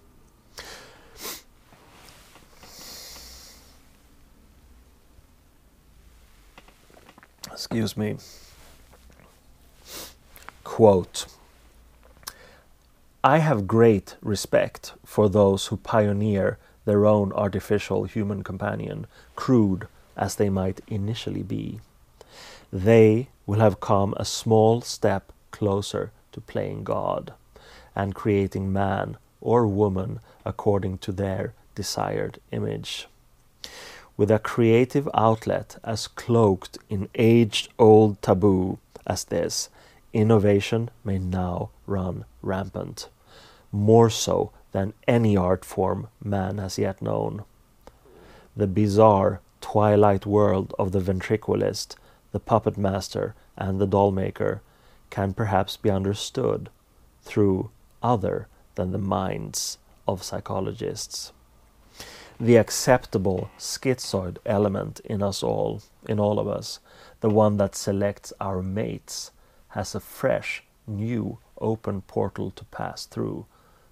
Excuse 7.53 7.97
me. 7.97 8.17
Quote 10.65 11.27
I 13.23 13.39
have 13.39 13.67
great 13.67 14.17
respect 14.23 14.95
for 15.05 15.29
those 15.29 15.67
who 15.67 15.77
pioneer 15.77 16.59
their 16.87 17.05
own 17.05 17.33
artificial 17.35 18.05
human 18.05 18.43
companion, 18.43 19.07
crude 19.37 19.87
as 20.17 20.37
they 20.37 20.49
might 20.49 20.81
initially 20.89 21.43
be. 21.43 21.81
They 22.73 23.29
will 23.45 23.61
have 23.61 23.81
come 23.81 24.15
a 24.17 24.25
small 24.25 24.81
step 24.81 25.33
closer 25.51 26.13
to 26.33 26.41
playing 26.41 26.85
God 26.85 27.33
and 27.95 28.15
creating 28.15 28.73
man 28.73 29.17
or 29.41 29.67
woman 29.67 30.21
according 30.45 30.99
to 30.99 31.13
their 31.13 31.55
desired 31.75 32.39
image. 32.51 33.09
With 34.17 34.31
a 34.31 34.39
creative 34.39 35.09
outlet 35.15 35.79
as 35.83 36.07
cloaked 36.07 36.79
in 36.89 37.09
age 37.15 37.71
old 37.79 38.21
taboo 38.21 38.79
as 39.07 39.25
this, 39.25 39.71
innovation 40.13 40.91
may 41.05 41.19
now 41.19 41.71
run 41.87 42.25
rampant, 42.43 43.09
more 43.73 44.11
so 44.11 44.53
than 44.73 44.93
any 45.09 45.37
art 45.37 45.65
form 45.65 46.09
man 46.23 46.59
has 46.59 46.79
yet 46.79 47.01
known. 47.01 47.45
The 48.57 48.67
bizarre 48.67 49.41
twilight 49.61 50.27
world 50.27 50.75
of 50.79 50.93
the 50.93 51.01
ventriloquist, 51.01 51.97
the 52.33 52.41
puppet 52.41 52.77
master, 52.77 53.35
and 53.57 53.81
the 53.81 53.87
doll 53.87 54.11
maker 54.11 54.61
can 55.11 55.35
perhaps 55.35 55.77
be 55.77 55.91
understood 55.91 56.71
through 57.23 57.71
other 58.03 58.49
than 58.77 58.93
the 58.93 58.99
minds 58.99 59.79
of 60.09 60.23
psychologists. 60.23 61.33
The 62.39 62.57
acceptable 62.57 63.51
schizoid 63.59 64.39
element 64.47 65.01
in 65.05 65.23
us 65.23 65.43
all, 65.43 65.83
in 66.09 66.19
all 66.19 66.39
of 66.39 66.49
us, 66.49 66.81
the 67.21 67.29
one 67.29 67.59
that 67.59 67.75
selects 67.75 68.33
our 68.41 68.63
mates, 68.63 69.31
has 69.69 69.95
a 69.95 70.01
fresh, 70.01 70.63
new, 70.87 71.39
open 71.59 72.01
portal 72.03 72.51
to 72.53 72.65
pass 72.67 73.05
through. 73.05 73.45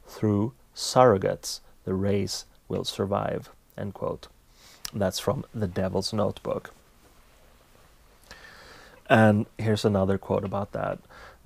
Through 0.07 0.55
surrogates, 0.75 1.61
the 1.85 1.95
race 1.95 2.47
will 2.69 2.85
survive. 2.85 3.51
End 3.77 3.93
quote. 3.95 4.29
That's 4.95 5.19
from 5.19 5.45
The 5.55 5.69
Devil's 5.69 6.13
Notebook. 6.13 6.73
And 9.11 9.47
here's 9.59 9.85
another 9.85 10.19
quote 10.19 10.45
about 10.45 10.73
that. 10.73 10.99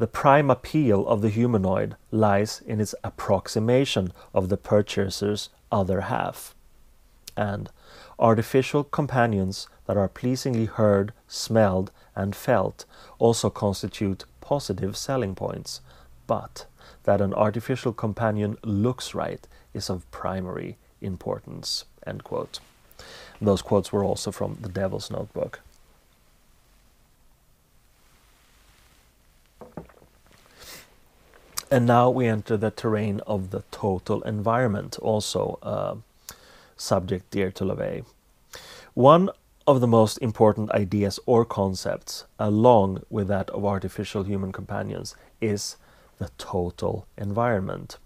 The 0.03 0.09
prime 0.09 0.51
appeal 0.51 1.07
of 1.07 1.21
the 1.21 1.29
humanoid 1.29 1.95
lies 2.11 2.61
in 2.67 2.81
its 2.81 2.93
approximation 3.05 4.13
of 4.35 4.49
the 4.49 4.57
purchaser's 4.57 5.49
other 5.71 6.01
half. 6.01 6.57
And 7.37 7.71
artificial 8.19 8.83
companions 8.83 9.69
that 9.87 9.97
are 9.97 10.09
pleasingly 10.09 10.65
heard, 10.65 11.13
smelled, 11.29 11.93
and 12.17 12.35
felt 12.35 12.85
also 13.21 13.49
constitute 13.49 14.25
positive 14.41 14.97
selling 14.97 15.37
points. 15.37 15.81
But 16.27 16.67
that 17.05 17.21
an 17.21 17.33
artificial 17.33 17.93
companion 17.93 18.59
looks 18.65 19.15
right 19.15 19.47
is 19.73 19.89
of 19.89 20.11
primary 20.11 20.79
importance. 21.01 21.85
End 22.05 22.25
quote. 22.25 22.59
Those 23.41 23.63
quotes 23.63 23.93
were 23.93 24.03
also 24.03 24.33
from 24.33 24.59
The 24.63 24.69
Devil's 24.69 25.13
Notebook. 25.13 25.61
And 31.73 31.87
now 31.87 32.11
we 32.11 32.27
enter 32.27 32.59
the 32.59 32.71
terrain 32.71 33.21
of 33.21 33.49
the 33.49 33.63
total 33.71 34.21
environment, 34.25 34.99
also 34.99 35.59
a 35.63 35.97
subject 36.77 37.31
dear 37.31 37.51
to 37.53 37.65
LaVey. 37.65 38.05
One 38.93 39.31
of 39.67 39.81
the 39.81 39.87
most 39.87 40.19
important 40.19 40.71
ideas 40.73 41.19
or 41.25 41.47
concepts, 41.47 42.27
along 42.39 43.05
with 43.09 43.29
that 43.29 43.49
of 43.49 43.65
artificial 43.65 44.25
human 44.25 44.53
companions, 44.53 45.17
is 45.41 45.77
the 46.19 46.29
total 46.37 47.07
environment. 47.17 47.97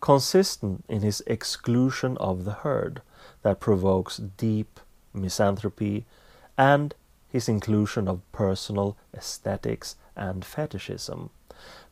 Consistent 0.00 0.82
in 0.88 1.02
his 1.02 1.22
exclusion 1.26 2.16
of 2.16 2.46
the 2.46 2.64
herd 2.64 3.02
that 3.42 3.60
provokes 3.60 4.16
deep 4.16 4.80
misanthropy 5.12 6.06
and 6.56 6.94
his 7.28 7.50
inclusion 7.50 8.08
of 8.08 8.22
personal 8.32 8.96
aesthetics 9.14 9.96
and 10.16 10.42
fetishism. 10.42 11.28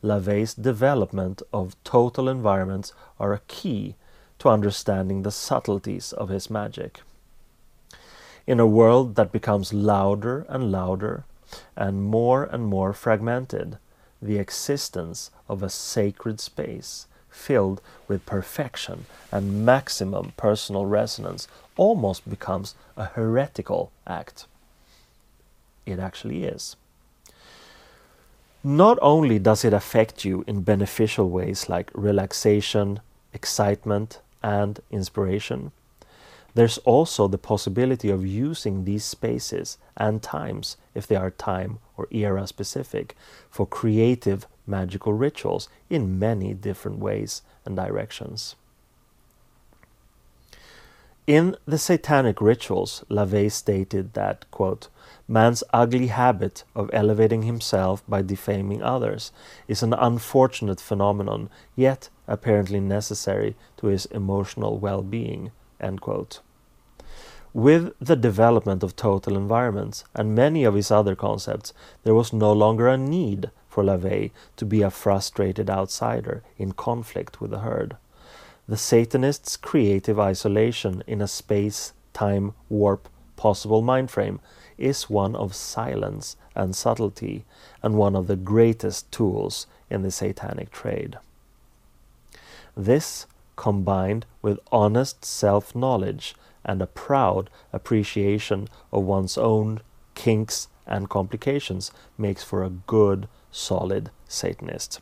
LaVey's 0.03 0.53
development 0.53 1.41
of 1.51 1.75
total 1.83 2.29
environments 2.29 2.93
are 3.19 3.33
a 3.33 3.41
key 3.47 3.95
to 4.39 4.49
understanding 4.49 5.23
the 5.23 5.31
subtleties 5.31 6.13
of 6.13 6.29
his 6.29 6.49
magic. 6.49 7.01
In 8.45 8.59
a 8.59 8.67
world 8.67 9.15
that 9.15 9.31
becomes 9.31 9.73
louder 9.73 10.45
and 10.47 10.71
louder 10.71 11.25
and 11.75 12.03
more 12.03 12.43
and 12.43 12.65
more 12.65 12.93
fragmented, 12.93 13.77
the 14.21 14.37
existence 14.37 15.31
of 15.49 15.61
a 15.61 15.69
sacred 15.69 16.39
space 16.39 17.07
filled 17.29 17.81
with 18.07 18.25
perfection 18.25 19.05
and 19.31 19.65
maximum 19.65 20.33
personal 20.37 20.85
resonance 20.85 21.47
almost 21.75 22.29
becomes 22.29 22.73
a 22.95 23.05
heretical 23.05 23.91
act. 24.05 24.45
It 25.85 25.99
actually 25.99 26.43
is. 26.43 26.75
Not 28.63 28.97
only 29.01 29.39
does 29.39 29.63
it 29.63 29.73
affect 29.73 30.25
you 30.25 30.43
in 30.47 30.61
beneficial 30.61 31.29
ways 31.29 31.69
like 31.69 31.91
relaxation, 31.93 32.99
excitement, 33.33 34.19
and 34.43 34.79
inspiration, 34.91 35.71
there's 36.53 36.79
also 36.79 37.27
the 37.27 37.37
possibility 37.37 38.09
of 38.09 38.25
using 38.25 38.83
these 38.83 39.05
spaces 39.05 39.77
and 39.95 40.23
times, 40.23 40.75
if 40.95 41.05
they 41.05 41.15
are 41.15 41.29
time 41.29 41.77
or 41.95 42.07
era 42.09 42.47
specific, 42.47 43.15
for 43.51 43.67
creative 43.67 44.47
magical 44.65 45.13
rituals 45.13 45.69
in 45.89 46.17
many 46.17 46.55
different 46.55 46.97
ways 46.97 47.43
and 47.63 47.75
directions. 47.75 48.55
In 51.27 51.57
the 51.65 51.77
satanic 51.77 52.41
rituals, 52.41 53.03
LaVey 53.09 53.51
stated 53.51 54.13
that, 54.13 54.49
quote, 54.49 54.87
man's 55.27 55.63
ugly 55.73 56.07
habit 56.07 56.63
of 56.75 56.89
elevating 56.93 57.43
himself 57.43 58.03
by 58.07 58.21
defaming 58.21 58.81
others 58.81 59.31
is 59.67 59.83
an 59.83 59.93
unfortunate 59.93 60.79
phenomenon, 60.79 61.49
yet 61.75 62.09
apparently 62.27 62.79
necessary 62.79 63.55
to 63.75 63.87
his 63.87 64.05
emotional 64.07 64.77
well 64.77 65.01
being. 65.01 65.51
With 67.53 67.93
the 67.99 68.15
development 68.15 68.83
of 68.83 68.95
total 68.95 69.35
environments 69.35 70.03
and 70.13 70.35
many 70.35 70.63
of 70.63 70.75
his 70.75 70.91
other 70.91 71.15
concepts, 71.15 71.73
there 72.03 72.15
was 72.15 72.33
no 72.33 72.51
longer 72.51 72.87
a 72.87 72.97
need 72.97 73.51
for 73.67 73.83
LaVey 73.83 74.31
to 74.55 74.65
be 74.65 74.81
a 74.81 74.89
frustrated 74.89 75.69
outsider 75.69 76.43
in 76.57 76.71
conflict 76.71 77.41
with 77.41 77.51
the 77.51 77.59
herd. 77.59 77.97
The 78.67 78.77
Satanist's 78.77 79.55
creative 79.55 80.19
isolation 80.19 81.03
in 81.07 81.21
a 81.21 81.27
space 81.27 81.93
time 82.13 82.53
warp 82.69 83.07
possible 83.37 83.81
mind 83.81 84.11
frame 84.11 84.41
is 84.77 85.09
one 85.09 85.35
of 85.35 85.55
silence 85.55 86.35
and 86.55 86.75
subtlety 86.75 87.45
and 87.81 87.95
one 87.95 88.15
of 88.15 88.27
the 88.27 88.35
greatest 88.35 89.11
tools 89.11 89.67
in 89.89 90.01
the 90.01 90.11
satanic 90.11 90.71
trade. 90.71 91.17
This, 92.75 93.25
combined 93.55 94.25
with 94.41 94.59
honest 94.71 95.23
self 95.23 95.75
knowledge 95.75 96.35
and 96.65 96.81
a 96.81 96.87
proud 96.87 97.49
appreciation 97.71 98.67
of 98.91 99.03
one's 99.03 99.37
own 99.37 99.79
kinks 100.13 100.67
and 100.85 101.09
complications 101.09 101.91
makes 102.17 102.43
for 102.43 102.63
a 102.63 102.69
good, 102.69 103.27
solid 103.51 104.11
Satanist. 104.27 104.99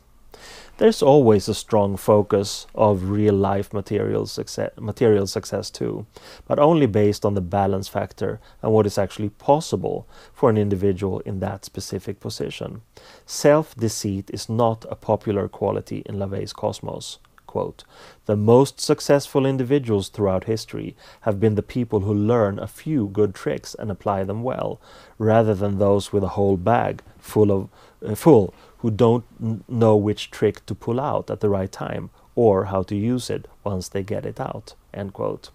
There's 0.78 1.02
always 1.02 1.48
a 1.48 1.54
strong 1.54 1.96
focus 1.96 2.66
of 2.74 3.08
real 3.08 3.32
life 3.32 3.72
material 3.72 4.26
success, 4.26 4.72
material 4.78 5.26
success 5.26 5.70
too, 5.70 6.04
but 6.46 6.58
only 6.58 6.84
based 6.84 7.24
on 7.24 7.32
the 7.32 7.40
balance 7.40 7.88
factor 7.88 8.40
and 8.60 8.72
what 8.72 8.84
is 8.84 8.98
actually 8.98 9.30
possible 9.30 10.06
for 10.34 10.50
an 10.50 10.58
individual 10.58 11.20
in 11.20 11.40
that 11.40 11.64
specific 11.64 12.20
position. 12.20 12.82
Self 13.24 13.74
deceit 13.74 14.28
is 14.34 14.50
not 14.50 14.84
a 14.90 14.96
popular 14.96 15.48
quality 15.48 16.02
in 16.04 16.16
LaVey's 16.16 16.52
cosmos 16.52 17.20
quote, 17.46 17.84
the 18.26 18.36
most 18.36 18.80
successful 18.80 19.46
individuals 19.46 20.10
throughout 20.10 20.44
history 20.44 20.94
have 21.22 21.40
been 21.40 21.54
the 21.54 21.62
people 21.62 22.00
who 22.00 22.12
learn 22.12 22.58
a 22.58 22.66
few 22.66 23.08
good 23.08 23.34
tricks 23.34 23.74
and 23.78 23.90
apply 23.90 24.24
them 24.24 24.42
well, 24.42 24.78
rather 25.16 25.54
than 25.54 25.78
those 25.78 26.12
with 26.12 26.22
a 26.22 26.34
whole 26.36 26.58
bag 26.58 27.02
full 27.18 27.50
of 27.50 27.70
uh, 28.06 28.14
full 28.14 28.52
who 28.86 28.90
don't 28.92 29.24
know 29.68 29.96
which 29.96 30.30
trick 30.30 30.64
to 30.64 30.72
pull 30.72 31.00
out 31.00 31.28
at 31.28 31.40
the 31.40 31.48
right 31.48 31.72
time 31.72 32.08
or 32.36 32.66
how 32.66 32.84
to 32.84 32.94
use 32.94 33.28
it 33.28 33.48
once 33.64 33.88
they 33.88 34.04
get 34.04 34.24
it 34.24 34.38
out. 34.38 34.76
End 34.94 35.12
quote. 35.12 35.50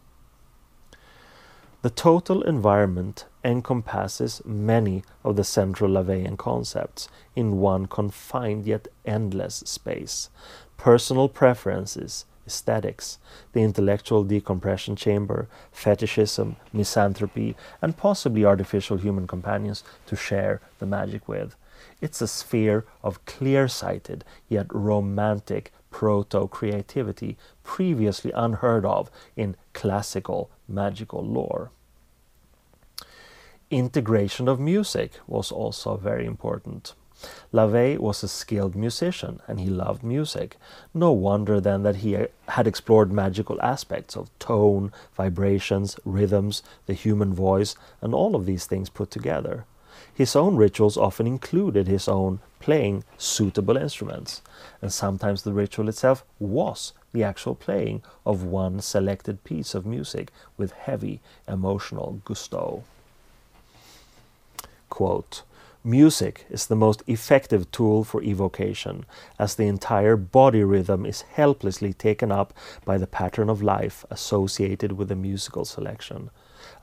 The 1.82 1.90
total 1.90 2.42
environment 2.42 3.24
encompasses 3.42 4.42
many 4.44 5.06
of 5.24 5.38
the 5.38 5.46
central 5.46 5.92
LaVeyan 5.92 6.38
concepts 6.38 7.08
in 7.34 7.62
one 7.62 7.86
confined 7.86 8.66
yet 8.66 8.90
endless 9.06 9.64
space. 9.66 10.30
Personal 10.76 11.30
preferences, 11.30 12.26
aesthetics, 12.46 13.18
the 13.54 13.62
intellectual 13.62 14.26
decompression 14.26 14.98
chamber, 14.98 15.48
fetishism, 15.72 16.58
misanthropy, 16.74 17.56
and 17.82 17.96
possibly 17.96 18.44
artificial 18.44 18.98
human 18.98 19.26
companions 19.26 19.86
to 20.06 20.18
share 20.18 20.60
the 20.80 20.86
magic 20.86 21.30
with. 21.30 21.56
It's 22.02 22.22
a 22.22 22.28
sphere 22.28 22.86
of 23.04 23.24
clear 23.26 23.68
sighted 23.68 24.26
yet 24.50 24.66
romantic 24.74 25.72
proto 25.92 26.48
creativity 26.48 27.38
previously 27.64 28.32
unheard 28.34 28.86
of 28.86 29.12
in 29.36 29.56
classical 29.74 30.50
magical 30.68 31.24
lore. 31.24 31.72
Integration 33.70 34.48
of 34.48 34.60
music 34.60 35.14
was 35.28 35.52
also 35.52 35.96
very 35.96 36.26
important. 36.26 36.94
LaVey 37.54 38.00
was 38.00 38.24
a 38.24 38.28
skilled 38.28 38.76
musician 38.76 39.40
and 39.48 39.60
he 39.60 39.70
loved 39.70 40.02
music. 40.02 40.58
No 40.94 41.12
wonder 41.12 41.62
then 41.62 41.84
that 41.84 41.98
he 41.98 42.18
had 42.48 42.68
explored 42.68 43.12
magical 43.12 43.62
aspects 43.62 44.18
of 44.18 44.38
tone, 44.40 44.92
vibrations, 45.16 46.00
rhythms, 46.04 46.64
the 46.88 46.94
human 46.94 47.32
voice, 47.32 47.76
and 48.02 48.16
all 48.16 48.36
of 48.36 48.48
these 48.48 48.66
things 48.66 48.90
put 48.90 49.12
together. 49.12 49.66
His 50.14 50.36
own 50.36 50.56
rituals 50.56 50.98
often 50.98 51.26
included 51.26 51.88
his 51.88 52.08
own 52.08 52.40
playing 52.60 53.04
suitable 53.18 53.78
instruments, 53.78 54.42
and 54.82 54.94
sometimes 54.94 55.44
the 55.44 55.54
ritual 55.54 55.90
itself 55.90 56.24
was 56.40 56.94
the 57.12 57.24
actual 57.24 57.56
playing 57.56 58.04
of 58.26 58.44
one 58.44 58.82
selected 58.82 59.44
piece 59.44 59.74
of 59.74 59.86
music 59.86 60.32
with 60.58 60.72
heavy 60.72 61.22
emotional 61.48 62.22
gusto. 62.24 62.84
Quote, 64.90 65.44
Music 65.84 66.46
is 66.52 66.68
the 66.68 66.76
most 66.76 67.02
effective 67.08 67.72
tool 67.72 68.04
for 68.04 68.22
evocation, 68.22 69.04
as 69.40 69.56
the 69.56 69.66
entire 69.66 70.16
body 70.16 70.64
rhythm 70.64 71.08
is 71.08 71.24
helplessly 71.24 71.92
taken 71.92 72.32
up 72.32 72.54
by 72.86 73.00
the 73.00 73.08
pattern 73.08 73.50
of 73.50 73.64
life 73.64 74.06
associated 74.12 74.92
with 74.92 75.08
the 75.08 75.16
musical 75.16 75.66
selection. 75.66 76.30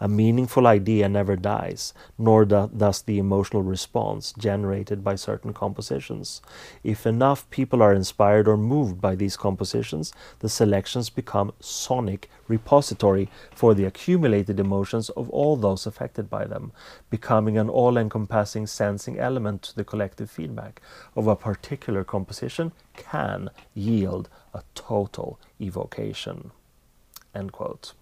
A 0.01 0.09
meaningful 0.09 0.66
idea 0.66 1.09
never 1.09 1.34
dies, 1.34 1.92
nor 2.16 2.44
do, 2.44 2.70
does 2.76 3.03
the 3.03 3.18
emotional 3.18 3.62
response 3.62 4.32
generated 4.38 5.03
by 5.03 5.16
certain 5.16 5.53
compositions. 5.53 6.40
If 6.84 7.05
enough 7.05 7.51
people 7.51 7.82
are 7.82 7.92
inspired 7.92 8.46
or 8.46 8.57
moved 8.57 9.01
by 9.01 9.16
these 9.16 9.36
compositions, 9.36 10.12
the 10.38 10.49
selections 10.49 11.11
become 11.11 11.53
sonic 11.59 12.30
repository 12.46 13.28
for 13.55 13.74
the 13.74 13.84
accumulated 13.84 14.61
emotions 14.61 15.11
of 15.11 15.28
all 15.30 15.57
those 15.57 15.84
affected 15.84 16.30
by 16.30 16.44
them, 16.44 16.72
becoming 17.11 17.59
an 17.59 17.68
all-encompassing 17.68 18.68
sensing 18.68 19.18
element 19.18 19.62
to 19.62 19.74
the 19.74 19.84
collective 19.84 20.30
feedback 20.30 20.80
of 21.16 21.26
a 21.26 21.34
particular 21.34 22.05
composition 22.05 22.70
can 22.94 23.51
yield 23.74 24.28
a 24.55 24.62
total 24.74 25.40
evocation. 25.61 26.53
End 27.34 27.51
quote. 27.51 27.94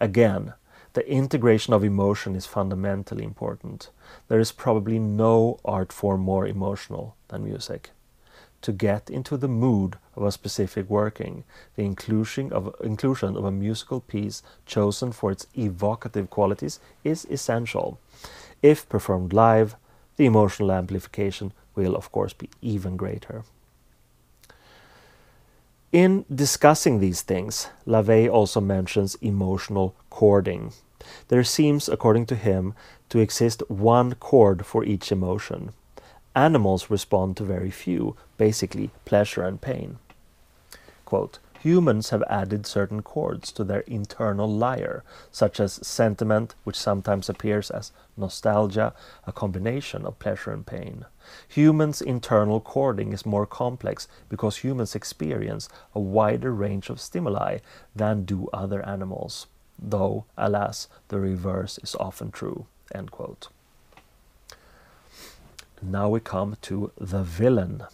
Again, 0.00 0.54
the 0.92 1.08
integration 1.10 1.74
of 1.74 1.84
emotion 1.84 2.34
is 2.36 2.46
fundamentally 2.46 3.24
important. 3.24 3.90
There 4.28 4.40
is 4.40 4.52
probably 4.52 4.98
no 4.98 5.58
art 5.64 5.92
form 5.92 6.20
more 6.20 6.46
emotional 6.46 7.16
than 7.28 7.44
music. 7.44 7.90
To 8.62 8.72
get 8.72 9.10
into 9.10 9.36
the 9.36 9.48
mood 9.48 9.98
of 10.14 10.22
a 10.22 10.32
specific 10.32 10.88
working, 10.88 11.44
the 11.76 11.84
inclusion 11.84 12.52
of, 12.52 12.74
inclusion 12.82 13.36
of 13.36 13.44
a 13.44 13.50
musical 13.50 14.00
piece 14.00 14.42
chosen 14.64 15.12
for 15.12 15.30
its 15.30 15.46
evocative 15.54 16.30
qualities 16.30 16.80
is 17.04 17.26
essential. 17.26 17.98
If 18.62 18.88
performed 18.88 19.32
live, 19.32 19.76
the 20.16 20.26
emotional 20.26 20.72
amplification 20.72 21.52
will, 21.74 21.94
of 21.94 22.10
course, 22.10 22.32
be 22.32 22.48
even 22.62 22.96
greater. 22.96 23.44
In 25.96 26.26
discussing 26.28 27.00
these 27.00 27.22
things, 27.22 27.70
LaVey 27.86 28.30
also 28.30 28.60
mentions 28.60 29.14
emotional 29.22 29.94
chording. 30.10 30.74
There 31.28 31.42
seems, 31.42 31.88
according 31.88 32.26
to 32.26 32.34
him, 32.34 32.74
to 33.08 33.18
exist 33.18 33.62
one 33.68 34.12
chord 34.16 34.66
for 34.66 34.84
each 34.84 35.10
emotion. 35.10 35.72
Animals 36.34 36.90
respond 36.90 37.38
to 37.38 37.44
very 37.44 37.70
few, 37.70 38.14
basically 38.36 38.90
pleasure 39.06 39.42
and 39.42 39.58
pain. 39.58 39.96
Quote, 41.06 41.38
humans 41.60 42.10
have 42.10 42.22
added 42.28 42.66
certain 42.66 43.00
chords 43.00 43.50
to 43.52 43.64
their 43.64 43.80
internal 43.86 44.52
lyre, 44.52 45.02
such 45.32 45.58
as 45.58 45.80
sentiment, 45.86 46.54
which 46.64 46.76
sometimes 46.76 47.30
appears 47.30 47.70
as 47.70 47.90
nostalgia, 48.18 48.92
a 49.26 49.32
combination 49.32 50.04
of 50.04 50.18
pleasure 50.18 50.50
and 50.50 50.66
pain. 50.66 51.06
Humans' 51.48 52.02
internal 52.02 52.60
chording 52.60 53.12
is 53.12 53.26
more 53.26 53.46
complex 53.46 54.08
because 54.28 54.58
humans 54.58 54.94
experience 54.94 55.68
a 55.94 56.00
wider 56.00 56.52
range 56.52 56.90
of 56.90 57.00
stimuli 57.00 57.58
than 57.94 58.24
do 58.24 58.48
other 58.52 58.84
animals, 58.86 59.46
though, 59.78 60.24
alas, 60.36 60.88
the 61.08 61.18
reverse 61.18 61.78
is 61.78 61.96
often 61.98 62.30
true. 62.30 62.66
End 62.94 63.10
quote. 63.10 63.48
Now 65.82 66.08
we 66.08 66.20
come 66.20 66.56
to 66.62 66.90
the 66.98 67.22
villain. 67.22 67.84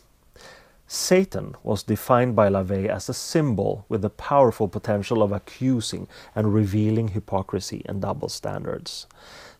Satan 0.86 1.56
was 1.62 1.82
defined 1.82 2.36
by 2.36 2.48
LaVey 2.50 2.86
as 2.86 3.08
a 3.08 3.14
symbol 3.14 3.86
with 3.88 4.02
the 4.02 4.10
powerful 4.10 4.68
potential 4.68 5.22
of 5.22 5.32
accusing 5.32 6.06
and 6.34 6.52
revealing 6.52 7.08
hypocrisy 7.08 7.82
and 7.86 8.02
double 8.02 8.28
standards. 8.28 9.06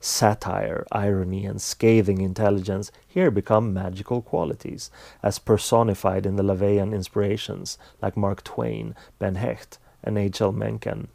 Satire, 0.04 0.84
irony, 0.90 1.46
and 1.46 1.62
scathing 1.62 2.20
intelligence 2.20 2.90
here 3.06 3.30
become 3.30 3.72
magical 3.72 4.20
qualities, 4.20 4.90
as 5.22 5.38
personified 5.38 6.26
in 6.26 6.34
the 6.34 6.42
LaVeyan 6.42 6.92
inspirations 6.92 7.78
like 8.02 8.16
Mark 8.16 8.42
Twain, 8.42 8.96
Ben 9.20 9.36
Hecht, 9.36 9.78
and 10.02 10.18
H.L. 10.18 10.50
Mencken. 10.50 11.06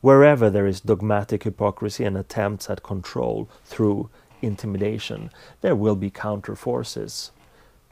Wherever 0.00 0.48
there 0.48 0.66
is 0.66 0.80
dogmatic 0.80 1.42
hypocrisy 1.42 2.04
and 2.04 2.16
attempts 2.16 2.70
at 2.70 2.82
control 2.82 3.50
through 3.66 4.08
intimidation, 4.40 5.30
there 5.60 5.76
will 5.76 5.96
be 5.96 6.08
counter 6.08 6.56
forces. 6.56 7.32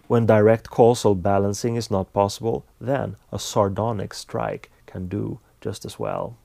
When 0.07 0.25
direct 0.25 0.70
causal 0.70 1.14
balancing 1.14 1.77
is 1.77 1.91
not 1.91 2.14
possible, 2.14 2.64
then 2.81 3.16
a 3.31 3.39
sardonic 3.39 4.14
strike 4.14 4.70
can 4.87 5.07
do 5.07 5.41
just 5.61 5.85
as 5.85 5.99
well. 5.99 6.39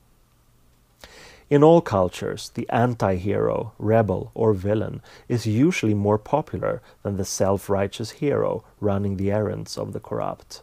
In 1.50 1.64
all 1.64 1.80
cultures, 1.80 2.52
the 2.54 2.68
anti 2.70 3.16
hero, 3.16 3.72
rebel, 3.76 4.30
or 4.34 4.52
villain 4.52 5.02
is 5.28 5.48
usually 5.48 5.94
more 5.94 6.16
popular 6.16 6.80
than 7.02 7.16
the 7.16 7.24
self 7.24 7.68
righteous 7.68 8.12
hero 8.12 8.62
running 8.78 9.16
the 9.16 9.32
errands 9.32 9.76
of 9.76 9.92
the 9.92 9.98
corrupt. 9.98 10.62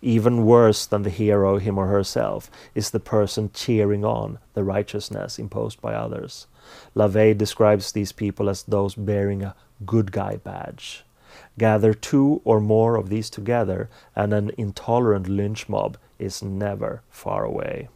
Even 0.00 0.46
worse 0.46 0.86
than 0.86 1.02
the 1.02 1.10
hero, 1.10 1.58
him 1.58 1.76
or 1.76 1.88
herself, 1.88 2.52
is 2.72 2.90
the 2.90 3.00
person 3.00 3.50
cheering 3.52 4.04
on 4.04 4.38
the 4.54 4.62
righteousness 4.62 5.40
imposed 5.40 5.80
by 5.80 5.94
others. 5.94 6.46
LaVey 6.94 7.36
describes 7.36 7.90
these 7.90 8.12
people 8.12 8.48
as 8.48 8.62
those 8.62 8.94
bearing 8.94 9.42
a 9.42 9.56
good 9.84 10.12
guy 10.12 10.36
badge. 10.36 11.04
Gather 11.58 11.92
two 11.92 12.40
or 12.44 12.60
more 12.60 12.94
of 12.94 13.08
these 13.08 13.28
together, 13.28 13.90
and 14.14 14.32
an 14.32 14.52
intolerant 14.56 15.28
lynch 15.28 15.68
mob 15.68 15.98
is 16.16 16.44
never 16.44 17.02
far 17.10 17.44
away. 17.44 17.88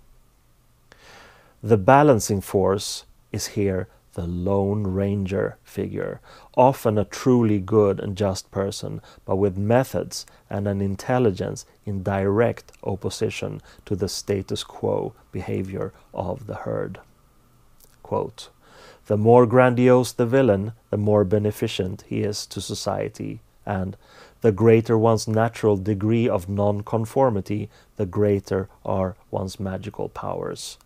The 1.65 1.77
balancing 1.77 2.41
force 2.41 3.05
is 3.31 3.49
here 3.49 3.89
the 4.15 4.27
Lone 4.27 4.83
Ranger 4.83 5.59
figure, 5.63 6.21
often 6.57 6.99
a 6.99 7.05
truly 7.05 7.61
good 7.61 8.01
and 8.01 8.17
just 8.17 8.51
person, 8.51 9.01
but 9.25 9.37
with 9.37 9.57
methods 9.57 10.27
and 10.51 10.67
an 10.67 10.81
intelligence 10.81 11.65
in 11.87 12.03
direct 12.03 12.73
opposition 12.83 13.63
to 13.87 13.95
the 13.95 14.09
status 14.09 14.65
quo 14.65 15.15
behavior 15.31 15.93
of 16.13 16.49
the 16.49 16.57
herd. 16.57 16.99
Quote, 18.03 18.49
the 19.07 19.17
more 19.17 19.47
grandiose 19.47 20.13
the 20.13 20.27
villain, 20.27 20.73
the 20.91 20.97
more 20.97 21.25
beneficent 21.25 22.05
he 22.09 22.23
is 22.23 22.45
to 22.47 22.61
society, 22.61 23.41
and 23.65 23.97
the 24.43 24.53
greater 24.53 24.99
one's 24.99 25.27
natural 25.27 25.77
degree 25.77 26.29
of 26.29 26.49
nonconformity, 26.49 27.71
the 27.97 28.07
greater 28.07 28.69
are 28.85 29.17
one's 29.31 29.59
magical 29.59 30.09
powers. 30.11 30.79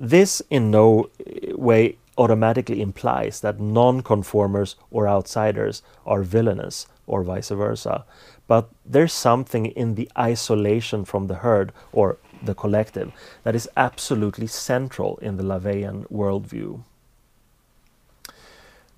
This 0.00 0.40
in 0.48 0.70
no 0.70 1.10
way 1.52 1.98
automatically 2.16 2.80
implies 2.80 3.40
that 3.40 3.60
nonconformers 3.60 4.76
or 4.90 5.06
outsiders 5.06 5.82
are 6.06 6.22
villainous 6.22 6.86
or 7.06 7.22
vice 7.22 7.48
versa, 7.48 8.04
but 8.46 8.68
there's 8.84 9.12
something 9.12 9.66
in 9.66 9.94
the 9.94 10.10
isolation 10.18 11.04
from 11.04 11.26
the 11.26 11.36
herd 11.36 11.72
or 11.92 12.18
the 12.42 12.54
collective, 12.54 13.12
that 13.42 13.54
is 13.54 13.68
absolutely 13.76 14.46
central 14.46 15.16
in 15.18 15.36
the 15.36 15.42
LaVeyan 15.42 16.06
worldview. 16.10 16.82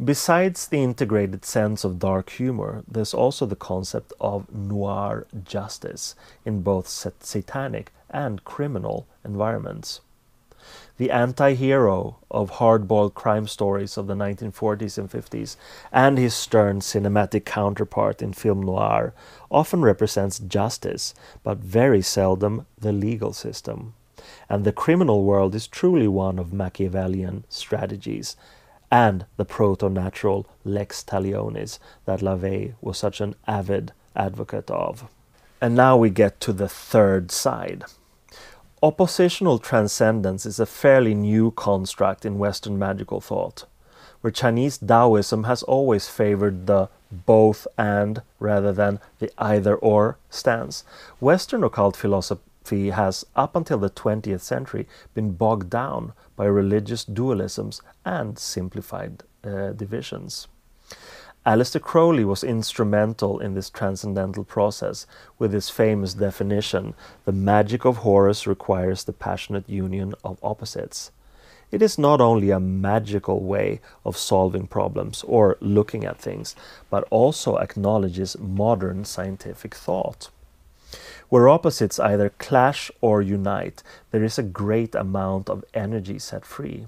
Besides 0.03 0.67
the 0.67 0.83
integrated 0.83 1.45
sense 1.45 1.85
of 1.85 1.99
dark 1.99 2.31
humor, 2.31 2.85
there's 2.89 3.13
also 3.13 3.45
the 3.45 3.55
concept 3.55 4.15
of 4.19 4.51
noir 4.51 5.27
justice 5.45 6.15
in 6.43 6.63
both 6.63 6.89
satanic 6.89 7.93
and 8.09 8.43
criminal 8.43 9.07
environments. 9.27 10.01
The 10.97 11.11
anti 11.11 11.53
hero 11.53 12.17
of 12.31 12.49
hard 12.51 12.89
boiled 12.89 13.15
crime 13.15 13.47
stories 13.47 13.99
of 13.99 14.07
the 14.07 14.15
1940s 14.15 14.97
and 14.97 15.11
50s 15.11 15.57
and 15.93 16.17
his 16.17 16.33
stern 16.33 16.81
cinematic 16.81 17.45
counterpart 17.45 18.23
in 18.23 18.33
film 18.33 18.63
noir 18.63 19.13
often 19.51 19.83
represents 19.83 20.39
justice, 20.39 21.13
but 21.43 21.59
very 21.59 22.01
seldom 22.01 22.65
the 22.79 22.93
legal 22.93 23.35
system. 23.35 23.93
And 24.49 24.65
the 24.65 24.73
criminal 24.73 25.25
world 25.25 25.55
is 25.55 25.67
truly 25.67 26.09
one 26.09 26.39
of 26.39 26.55
Machiavellian 26.55 27.45
strategies 27.51 28.37
and 28.91 29.25
the 29.37 29.45
proto-natural 29.45 30.47
lex 30.65 31.05
talionis 31.05 31.79
that 32.07 32.21
LaVey 32.21 32.75
was 32.81 32.99
such 32.99 33.21
an 33.21 33.35
avid 33.47 33.93
advocate 34.17 34.71
of. 34.71 35.09
And 35.61 35.75
now 35.75 35.97
we 35.97 36.11
get 36.11 36.41
to 36.41 36.53
the 36.53 36.69
third 36.69 37.31
side. 37.31 37.85
Oppositional 38.83 39.59
transcendence 39.59 40.47
is 40.47 40.59
a 40.59 40.67
fairly 40.67 41.15
new 41.15 41.51
construct 41.51 42.25
in 42.25 42.39
Western 42.39 42.79
magical 42.79 43.21
thought, 43.21 43.67
where 44.23 44.31
Chinese 44.31 44.79
Taoism 44.79 45.45
has 45.45 45.63
always 45.63 46.09
favored 46.09 46.67
the 46.67 46.89
both 47.13 47.67
and 47.77 48.23
rather 48.39 48.73
than 48.73 48.99
the 49.19 49.31
either 49.37 49.75
or 49.77 50.17
stance. 50.31 50.85
Western 51.19 51.63
occult 51.63 51.97
philosophy 51.97 52.41
has, 52.69 53.25
up 53.35 53.57
until 53.57 53.79
the 53.79 53.91
20th 53.91 54.41
century, 54.41 54.87
been 55.15 55.33
bogged 55.33 55.71
down 55.71 56.13
by 56.37 56.45
religious 56.45 57.05
dualisms 57.05 57.81
and 58.05 58.39
simplified 58.39 59.25
uh, 59.45 59.73
divisions. 59.73 60.47
Aleister 61.47 61.81
Crowley 61.81 62.25
was 62.25 62.45
instrumental 62.45 63.41
in 63.41 63.55
this 63.55 63.71
transcendental 63.71 64.45
process 64.45 65.07
with 65.39 65.55
his 65.55 65.71
famous 65.71 66.13
definition 66.13 66.95
the 67.25 67.33
magic 67.33 67.87
of 67.87 67.99
Horus 67.99 68.47
requires 68.47 69.05
the 69.05 69.15
passionate 69.15 69.69
union 69.69 70.15
of 70.23 70.39
opposites. 70.43 71.11
It 71.73 71.83
is 71.83 71.99
not 71.99 72.21
only 72.21 72.51
a 72.51 72.61
magical 72.61 73.43
way 73.43 73.81
of 74.05 74.17
solving 74.17 74.67
problems 74.67 75.25
or 75.27 75.57
looking 75.61 76.05
at 76.05 76.19
things, 76.19 76.55
but 76.91 77.07
also 77.11 77.57
acknowledges 77.57 78.39
modern 78.39 79.05
scientific 79.05 79.75
thought. 79.75 80.29
Where 81.31 81.49
opposites 81.49 82.01
either 82.01 82.31
clash 82.39 82.91
or 83.01 83.23
unite, 83.23 83.83
there 84.11 84.25
is 84.25 84.37
a 84.37 84.43
great 84.43 84.97
amount 84.97 85.49
of 85.49 85.65
energy 85.73 86.19
set 86.19 86.45
free. 86.45 86.87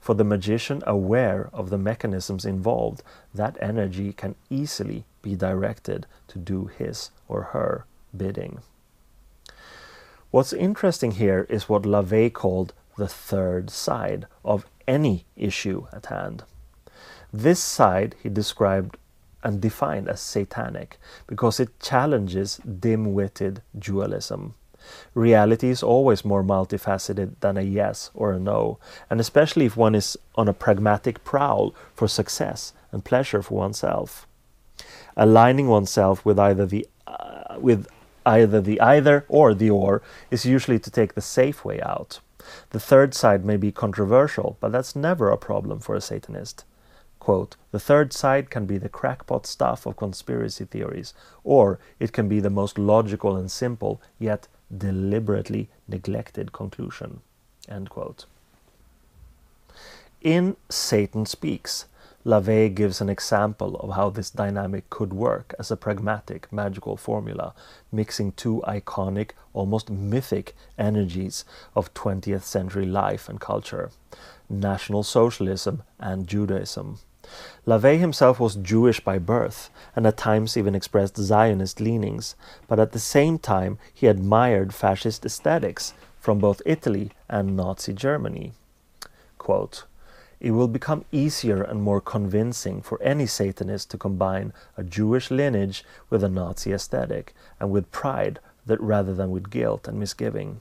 For 0.00 0.14
the 0.14 0.24
magician 0.24 0.82
aware 0.84 1.48
of 1.52 1.70
the 1.70 1.78
mechanisms 1.78 2.44
involved, 2.44 3.04
that 3.32 3.56
energy 3.60 4.12
can 4.12 4.34
easily 4.50 5.04
be 5.22 5.36
directed 5.36 6.06
to 6.26 6.38
do 6.38 6.66
his 6.66 7.10
or 7.28 7.54
her 7.54 7.84
bidding. 8.16 8.60
What's 10.32 10.52
interesting 10.52 11.12
here 11.12 11.46
is 11.48 11.68
what 11.68 11.82
LaVey 11.82 12.32
called 12.32 12.74
the 12.96 13.08
third 13.08 13.70
side 13.70 14.26
of 14.44 14.66
any 14.88 15.24
issue 15.36 15.86
at 15.92 16.06
hand. 16.06 16.42
This 17.32 17.60
side 17.60 18.16
he 18.20 18.28
described 18.28 18.96
and 19.48 19.62
defined 19.62 20.08
as 20.10 20.20
satanic 20.20 20.98
because 21.26 21.58
it 21.58 21.80
challenges 21.80 22.58
dim 22.58 23.14
witted 23.14 23.62
dualism. 23.78 24.54
Reality 25.14 25.70
is 25.70 25.82
always 25.82 26.22
more 26.22 26.44
multifaceted 26.44 27.30
than 27.40 27.56
a 27.56 27.62
yes 27.62 28.10
or 28.14 28.32
a 28.32 28.38
no, 28.38 28.78
and 29.08 29.20
especially 29.20 29.64
if 29.64 29.74
one 29.74 29.94
is 29.94 30.18
on 30.34 30.48
a 30.48 30.52
pragmatic 30.52 31.24
prowl 31.24 31.74
for 31.94 32.06
success 32.06 32.74
and 32.92 33.06
pleasure 33.06 33.42
for 33.42 33.54
oneself. 33.54 34.26
Aligning 35.16 35.68
oneself 35.68 36.24
with 36.26 36.38
either 36.38 36.66
the 36.66 36.86
uh, 37.06 37.56
with 37.58 37.88
either 38.26 38.60
the 38.60 38.78
either 38.82 39.24
or 39.28 39.54
the 39.54 39.70
or 39.70 40.02
is 40.30 40.44
usually 40.44 40.78
to 40.78 40.90
take 40.90 41.14
the 41.14 41.22
safe 41.22 41.64
way 41.64 41.80
out. 41.80 42.20
The 42.70 42.80
third 42.80 43.14
side 43.14 43.46
may 43.46 43.56
be 43.56 43.72
controversial, 43.72 44.58
but 44.60 44.72
that's 44.72 44.94
never 44.94 45.30
a 45.30 45.38
problem 45.38 45.80
for 45.80 45.94
a 45.94 46.02
Satanist. 46.02 46.64
Quote, 47.28 47.56
the 47.72 47.78
third 47.78 48.14
side 48.14 48.48
can 48.48 48.64
be 48.64 48.78
the 48.78 48.88
crackpot 48.88 49.44
stuff 49.46 49.84
of 49.84 49.98
conspiracy 49.98 50.64
theories, 50.64 51.12
or 51.44 51.78
it 52.00 52.10
can 52.10 52.26
be 52.26 52.40
the 52.40 52.48
most 52.48 52.78
logical 52.78 53.36
and 53.36 53.50
simple, 53.50 54.00
yet 54.18 54.48
deliberately 54.74 55.68
neglected 55.86 56.54
conclusion. 56.54 57.20
End 57.68 57.90
quote. 57.90 58.24
In 60.22 60.56
Satan 60.70 61.26
Speaks, 61.26 61.84
LaVey 62.24 62.74
gives 62.74 63.02
an 63.02 63.10
example 63.10 63.76
of 63.76 63.94
how 63.94 64.08
this 64.08 64.30
dynamic 64.30 64.88
could 64.88 65.12
work 65.12 65.54
as 65.58 65.70
a 65.70 65.76
pragmatic 65.76 66.50
magical 66.50 66.96
formula, 66.96 67.52
mixing 67.92 68.32
two 68.32 68.62
iconic, 68.66 69.32
almost 69.52 69.90
mythic 69.90 70.56
energies 70.78 71.44
of 71.76 71.92
20th 71.92 72.44
century 72.44 72.86
life 72.86 73.28
and 73.28 73.38
culture 73.38 73.90
National 74.48 75.02
Socialism 75.02 75.82
and 76.00 76.26
Judaism. 76.26 77.00
LaVey 77.66 77.98
himself 77.98 78.40
was 78.40 78.56
Jewish 78.56 79.00
by 79.00 79.18
birth 79.18 79.70
and 79.94 80.06
at 80.06 80.16
times 80.16 80.56
even 80.56 80.74
expressed 80.74 81.16
Zionist 81.16 81.80
leanings, 81.80 82.34
but 82.66 82.78
at 82.78 82.92
the 82.92 82.98
same 82.98 83.38
time 83.38 83.78
he 83.92 84.06
admired 84.06 84.74
fascist 84.74 85.24
aesthetics 85.24 85.92
from 86.18 86.38
both 86.38 86.62
Italy 86.64 87.10
and 87.28 87.56
Nazi 87.56 87.92
Germany. 87.92 88.52
Quote, 89.36 89.84
it 90.40 90.52
will 90.52 90.68
become 90.68 91.04
easier 91.10 91.62
and 91.62 91.82
more 91.82 92.00
convincing 92.00 92.80
for 92.80 93.02
any 93.02 93.26
Satanist 93.26 93.90
to 93.90 93.98
combine 93.98 94.52
a 94.76 94.84
Jewish 94.84 95.30
lineage 95.30 95.84
with 96.10 96.22
a 96.22 96.28
Nazi 96.28 96.72
aesthetic 96.72 97.34
and 97.58 97.70
with 97.70 97.90
pride 97.90 98.38
that 98.66 98.80
rather 98.80 99.14
than 99.14 99.30
with 99.30 99.50
guilt 99.50 99.88
and 99.88 99.98
misgiving. 99.98 100.60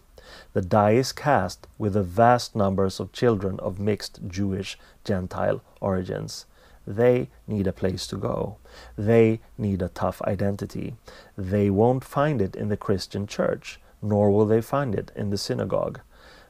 The 0.54 0.62
die 0.62 0.92
is 0.92 1.12
cast 1.12 1.68
with 1.78 1.94
the 1.94 2.04
vast 2.04 2.56
numbers 2.56 3.00
of 3.00 3.12
children 3.12 3.60
of 3.60 3.80
mixed 3.80 4.20
Jewish 4.28 4.78
Gentile 5.04 5.62
origins. 5.80 6.46
They 6.88 7.30
need 7.46 7.68
a 7.68 7.74
place 7.74 8.08
to 8.08 8.16
go. 8.16 8.58
They 8.98 9.42
need 9.58 9.82
a 9.82 9.90
tough 9.90 10.22
identity. 10.22 10.96
They 11.38 11.70
won't 11.70 12.06
find 12.06 12.42
it 12.42 12.56
in 12.56 12.70
the 12.70 12.78
Christian 12.78 13.28
church, 13.28 13.80
nor 14.02 14.32
will 14.32 14.46
they 14.46 14.62
find 14.62 14.96
it 14.96 15.12
in 15.14 15.30
the 15.30 15.38
synagogue. 15.38 16.00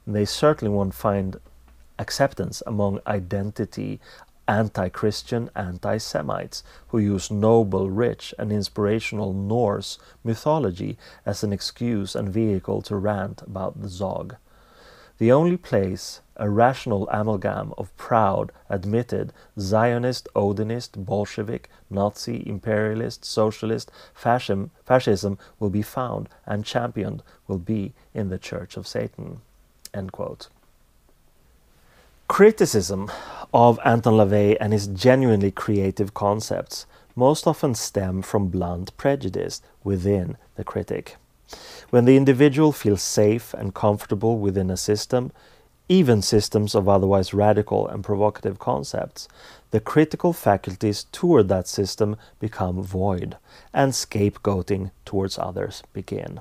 They 0.05 0.25
certainly 0.25 0.73
won't 0.73 0.93
find 0.93 1.37
acceptance 1.97 2.61
among 2.67 2.99
identity 3.07 3.99
anti 4.47 4.89
Christian 4.89 5.49
anti 5.55 5.97
Semites 5.97 6.63
who 6.89 6.99
use 6.99 7.31
noble, 7.31 7.89
rich, 7.89 8.33
and 8.37 8.51
inspirational 8.51 9.33
Norse 9.33 9.97
mythology 10.23 10.97
as 11.25 11.43
an 11.43 11.51
excuse 11.51 12.15
and 12.15 12.29
vehicle 12.29 12.81
to 12.83 12.95
rant 12.95 13.41
about 13.41 13.81
the 13.81 13.89
Zog. 13.89 14.35
The 15.17 15.31
only 15.31 15.57
place 15.57 16.21
a 16.37 16.49
rational 16.49 17.09
amalgam 17.09 17.73
of 17.77 17.95
proud, 17.97 18.51
admitted 18.69 19.33
Zionist, 19.59 20.27
Odinist, 20.35 20.91
Bolshevik, 21.03 21.69
Nazi, 21.89 22.43
imperialist, 22.47 23.25
socialist, 23.25 23.91
fascism, 24.13 24.71
fascism 24.85 25.37
will 25.59 25.69
be 25.69 25.81
found 25.81 26.29
and 26.45 26.63
championed 26.63 27.23
will 27.47 27.57
be 27.59 27.93
in 28.13 28.29
the 28.29 28.37
Church 28.37 28.77
of 28.77 28.87
Satan. 28.87 29.41
End 29.93 30.11
quote. 30.11 30.47
Criticism 32.27 33.09
of 33.53 33.79
Anton 33.85 34.13
LaVey 34.13 34.57
and 34.59 34.73
his 34.73 34.87
genuinely 34.87 35.51
creative 35.51 36.13
concepts 36.13 36.85
most 37.15 37.47
often 37.47 37.73
stem 37.73 38.21
from 38.21 38.49
blunt 38.49 38.95
prejudice 38.97 39.61
within 39.83 40.37
the 40.55 40.63
critic. 40.63 41.15
When 41.89 42.05
the 42.05 42.17
individual 42.17 42.73
feels 42.73 43.01
safe 43.01 43.53
and 43.53 43.73
comfortable 43.73 44.37
within 44.37 44.69
a 44.69 44.77
system, 44.77 45.31
even 45.89 46.21
systems 46.21 46.75
of 46.75 46.89
otherwise 46.89 47.33
radical 47.33 47.87
and 47.87 48.03
provocative 48.03 48.59
concepts, 48.59 49.27
the 49.71 49.79
critical 49.79 50.33
faculties 50.33 51.05
toward 51.11 51.47
that 51.47 51.67
system 51.67 52.15
become 52.39 52.81
void, 52.81 53.37
and 53.73 53.93
scapegoating 53.93 54.91
towards 55.05 55.37
others 55.37 55.83
begin. 55.93 56.39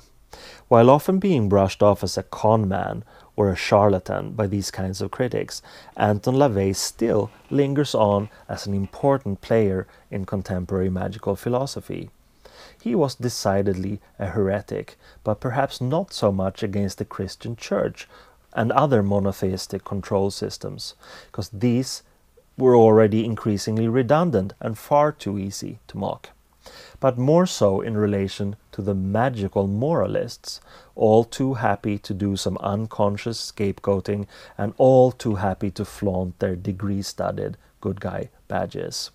While 0.69 0.91
often 0.91 1.19
being 1.19 1.49
brushed 1.49 1.83
off 1.83 2.03
as 2.03 2.19
a 2.19 2.23
con 2.23 2.69
man 2.69 3.05
or 3.37 3.49
a 3.49 3.57
charlatan 3.57 4.33
by 4.33 4.47
these 4.47 4.71
kinds 4.71 5.01
of 5.01 5.11
critics, 5.11 5.63
Anton 5.97 6.35
LaVey 6.35 6.75
still 6.75 7.31
lingers 7.51 7.95
on 7.95 8.29
as 8.49 8.67
an 8.67 8.75
important 8.75 9.41
player 9.41 9.87
in 10.11 10.25
contemporary 10.25 10.91
magical 10.91 11.37
philosophy. 11.37 12.11
He 12.83 12.95
was 12.95 13.15
decidedly 13.15 14.01
a 14.19 14.27
heretic, 14.27 14.97
but 15.25 15.41
perhaps 15.41 15.81
not 15.81 16.13
so 16.13 16.33
much 16.33 16.63
against 16.63 16.99
the 16.99 17.05
Christian 17.05 17.57
Church 17.57 18.09
and 18.57 18.73
other 18.73 19.03
monotheistic 19.03 19.85
control 19.85 20.33
systems, 20.33 20.95
because 21.27 21.51
these 21.51 22.03
were 22.57 22.75
already 22.75 23.25
increasingly 23.25 23.87
redundant 23.87 24.55
and 24.61 24.79
far 24.79 25.13
too 25.13 25.39
easy 25.39 25.79
to 25.87 25.99
mock. 25.99 26.31
But 26.99 27.19
more 27.19 27.47
so 27.47 27.81
in 27.81 27.97
relation 27.97 28.57
to 28.73 28.83
the 28.83 28.95
magical 28.95 29.69
moralists, 29.69 30.61
all 30.95 31.23
too 31.23 31.55
happy 31.55 31.99
to 31.99 32.15
do 32.15 32.35
some 32.37 32.57
unconscious 32.59 33.53
scapegoating 33.53 34.27
and 34.57 34.73
all 34.79 35.13
too 35.13 35.37
happy 35.37 35.71
to 35.73 35.85
flaunt 35.85 36.39
their 36.39 36.57
degree 36.57 37.03
studded 37.03 37.57
good 37.81 38.01
guy 38.01 38.31
badges. 38.49 39.11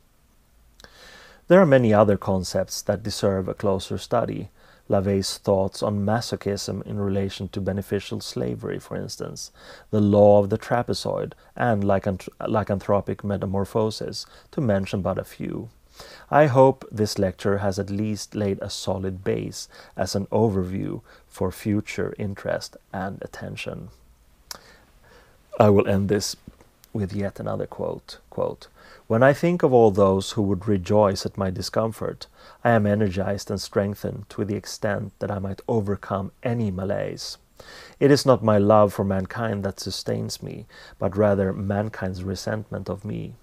There 1.47 1.59
are 1.59 1.65
many 1.65 1.93
other 1.93 2.15
concepts 2.15 2.81
that 2.83 3.03
deserve 3.03 3.49
a 3.49 3.53
closer 3.53 3.97
study, 3.97 4.49
LaVey's 4.91 5.37
thoughts 5.37 5.81
on 5.81 6.05
masochism 6.05 6.85
in 6.85 6.99
relation 6.99 7.47
to 7.47 7.61
beneficial 7.61 8.19
slavery, 8.19 8.77
for 8.77 8.97
instance, 8.97 9.49
the 9.89 10.01
law 10.01 10.39
of 10.39 10.49
the 10.49 10.57
trapezoid, 10.57 11.31
and 11.55 11.81
lycanth- 11.81 12.27
lycanthropic 12.41 13.23
metamorphosis, 13.23 14.25
to 14.51 14.59
mention 14.59 15.01
but 15.01 15.17
a 15.17 15.23
few. 15.23 15.69
I 16.29 16.47
hope 16.47 16.85
this 16.91 17.17
lecture 17.17 17.59
has 17.59 17.79
at 17.79 17.89
least 17.89 18.35
laid 18.35 18.59
a 18.61 18.69
solid 18.69 19.23
base 19.23 19.69
as 19.95 20.13
an 20.13 20.25
overview 20.27 21.01
for 21.25 21.51
future 21.51 22.13
interest 22.17 22.75
and 22.91 23.21
attention. 23.21 23.89
I 25.57 25.69
will 25.69 25.87
end 25.87 26.09
this 26.09 26.35
with 26.91 27.13
yet 27.13 27.39
another 27.39 27.65
quote, 27.65 28.17
quote 28.29 28.67
When 29.11 29.23
I 29.23 29.33
think 29.33 29.61
of 29.61 29.73
all 29.73 29.91
those 29.91 30.31
who 30.31 30.41
would 30.43 30.69
rejoice 30.69 31.25
at 31.25 31.37
my 31.37 31.49
discomfort, 31.51 32.27
I 32.63 32.69
am 32.69 32.87
energized 32.87 33.51
and 33.51 33.59
strengthened 33.59 34.29
to 34.29 34.45
the 34.45 34.55
extent 34.55 35.11
that 35.19 35.29
I 35.29 35.37
might 35.37 35.59
overcome 35.67 36.31
any 36.43 36.71
malaise. 36.71 37.37
It 37.99 38.09
is 38.09 38.25
not 38.25 38.41
my 38.41 38.57
love 38.57 38.93
for 38.93 39.03
mankind 39.03 39.65
that 39.65 39.81
sustains 39.81 40.41
me, 40.41 40.65
but 40.97 41.17
rather 41.17 41.51
mankind's 41.51 42.23
resentment 42.23 42.89
of 42.89 43.03
me. 43.03 43.33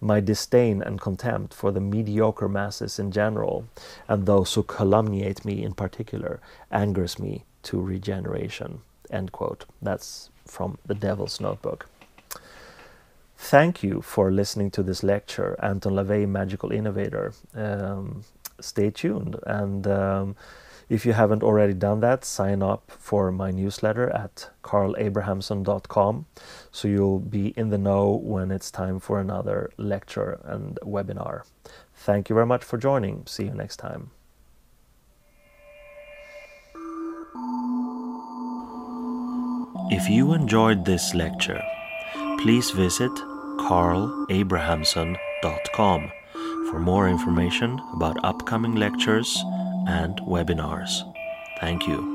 My 0.00 0.18
disdain 0.18 0.82
and 0.82 1.00
contempt 1.00 1.54
for 1.54 1.70
the 1.70 1.80
mediocre 1.80 2.48
masses 2.48 2.98
in 2.98 3.12
general, 3.12 3.68
and 4.08 4.26
those 4.26 4.52
who 4.54 4.64
calumniate 4.64 5.44
me 5.44 5.62
in 5.62 5.74
particular, 5.74 6.40
angers 6.72 7.20
me 7.20 7.44
to 7.62 7.80
regeneration. 7.80 8.80
End 9.10 9.30
quote. 9.30 9.64
That's 9.80 10.30
from 10.44 10.78
the 10.84 10.94
Devil's 10.96 11.40
Notebook. 11.40 11.86
Thank 13.36 13.82
you 13.82 14.00
for 14.00 14.30
listening 14.30 14.70
to 14.72 14.82
this 14.82 15.02
lecture, 15.02 15.56
Anton 15.62 15.94
LaVey, 15.94 16.28
Magical 16.28 16.72
Innovator. 16.72 17.32
Um, 17.54 18.24
stay 18.60 18.90
tuned. 18.90 19.36
And 19.46 19.86
um, 19.86 20.36
if 20.88 21.06
you 21.06 21.12
haven't 21.12 21.42
already 21.42 21.74
done 21.74 22.00
that, 22.00 22.24
sign 22.24 22.62
up 22.62 22.90
for 22.90 23.32
my 23.32 23.50
newsletter 23.50 24.10
at 24.10 24.50
carlabrahamsson.com 24.62 26.26
so 26.70 26.88
you'll 26.88 27.18
be 27.18 27.48
in 27.56 27.70
the 27.70 27.78
know 27.78 28.10
when 28.10 28.50
it's 28.50 28.70
time 28.70 29.00
for 29.00 29.18
another 29.18 29.70
lecture 29.76 30.40
and 30.44 30.78
webinar. 30.82 31.42
Thank 31.94 32.28
you 32.28 32.34
very 32.34 32.46
much 32.46 32.64
for 32.64 32.78
joining. 32.78 33.26
See 33.26 33.44
you 33.44 33.54
next 33.54 33.76
time. 33.76 34.10
If 39.90 40.08
you 40.08 40.32
enjoyed 40.32 40.84
this 40.84 41.14
lecture, 41.14 41.62
please 42.38 42.70
visit 42.70 43.12
carlabrahamsson.com 43.58 46.12
for 46.70 46.80
more 46.80 47.08
information 47.08 47.78
about 47.92 48.24
upcoming 48.24 48.74
lectures 48.74 49.36
and 49.86 50.16
webinars. 50.22 51.02
Thank 51.60 51.86
you. 51.86 52.13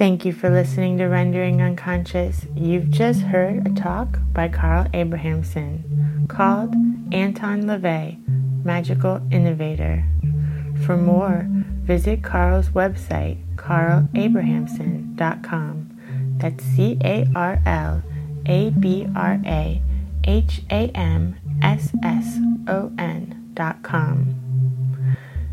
Thank 0.00 0.24
you 0.24 0.32
for 0.32 0.48
listening 0.48 0.96
to 0.96 1.08
Rendering 1.08 1.60
Unconscious. 1.60 2.46
You've 2.56 2.88
just 2.88 3.20
heard 3.20 3.66
a 3.66 3.70
talk 3.74 4.18
by 4.32 4.48
Carl 4.48 4.86
Abrahamsson 4.94 6.26
called 6.26 6.74
Anton 7.12 7.64
LaVey, 7.64 8.16
Magical 8.64 9.20
Innovator. 9.30 10.02
For 10.86 10.96
more, 10.96 11.46
visit 11.82 12.22
Carl's 12.22 12.70
website, 12.70 13.44
carlabrahamsson.com. 13.56 16.38
That's 16.38 16.64
C 16.64 16.96
A 17.04 17.26
R 17.36 17.60
L 17.66 18.02
A 18.46 18.70
B 18.70 19.06
R 19.14 19.38
A 19.44 19.82
H 20.24 20.62
A 20.70 20.88
M 20.94 21.36
S 21.60 21.92
S 22.02 22.38
O 22.68 22.90
N.com. 22.96 24.39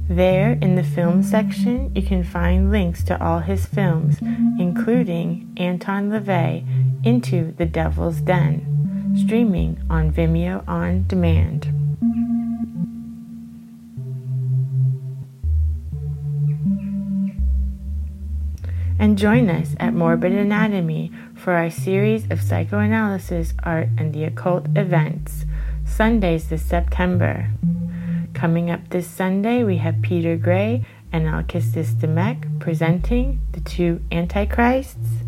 There, 0.10 0.58
in 0.62 0.76
the 0.76 0.84
film 0.84 1.22
section, 1.22 1.94
you 1.94 2.02
can 2.02 2.24
find 2.24 2.72
links 2.72 3.04
to 3.06 3.22
all 3.22 3.40
his 3.40 3.66
films, 3.66 4.20
including 4.58 5.54
Anton 5.58 6.10
LaVey 6.10 7.06
Into 7.06 7.52
the 7.52 7.66
Devil's 7.66 8.22
Den, 8.22 9.16
streaming 9.18 9.82
on 9.90 10.14
Vimeo 10.14 10.64
on 10.66 11.06
demand. 11.08 11.66
And 18.98 19.18
join 19.18 19.50
us 19.50 19.76
at 19.78 19.94
Morbid 19.94 20.32
Anatomy 20.32 21.12
for 21.36 21.54
our 21.54 21.70
series 21.70 22.32
of 22.32 22.42
psychoanalysis, 22.42 23.54
art, 23.62 23.90
and 23.98 24.14
the 24.14 24.24
occult 24.24 24.68
events, 24.76 25.46
Sundays 25.86 26.48
this 26.48 26.64
September. 26.64 27.50
Coming 28.38 28.70
up 28.70 28.92
this 28.92 29.08
Sunday, 29.08 29.64
we 29.64 29.78
have 29.78 30.04
Peter 30.04 30.38
Gray 30.38 30.86
and 31.12 31.26
Alkistis 31.26 31.96
Dimech 31.96 32.60
presenting 32.60 33.42
the 33.54 33.62
two 33.62 34.00
Antichrists. 34.12 35.24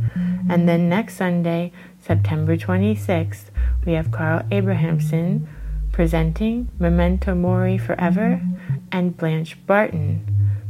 And 0.48 0.70
then 0.70 0.90
next 0.90 1.16
Sunday, 1.16 1.72
September 2.00 2.56
26th, 2.56 3.46
we 3.84 3.94
have 3.94 4.12
Carl 4.12 4.44
Abrahamsson 4.52 5.48
presenting 5.92 6.70
Memento 6.78 7.34
Mori 7.34 7.80
Forever 7.80 8.44
and 8.92 9.18
Blanche 9.18 9.58
Barton 9.66 10.24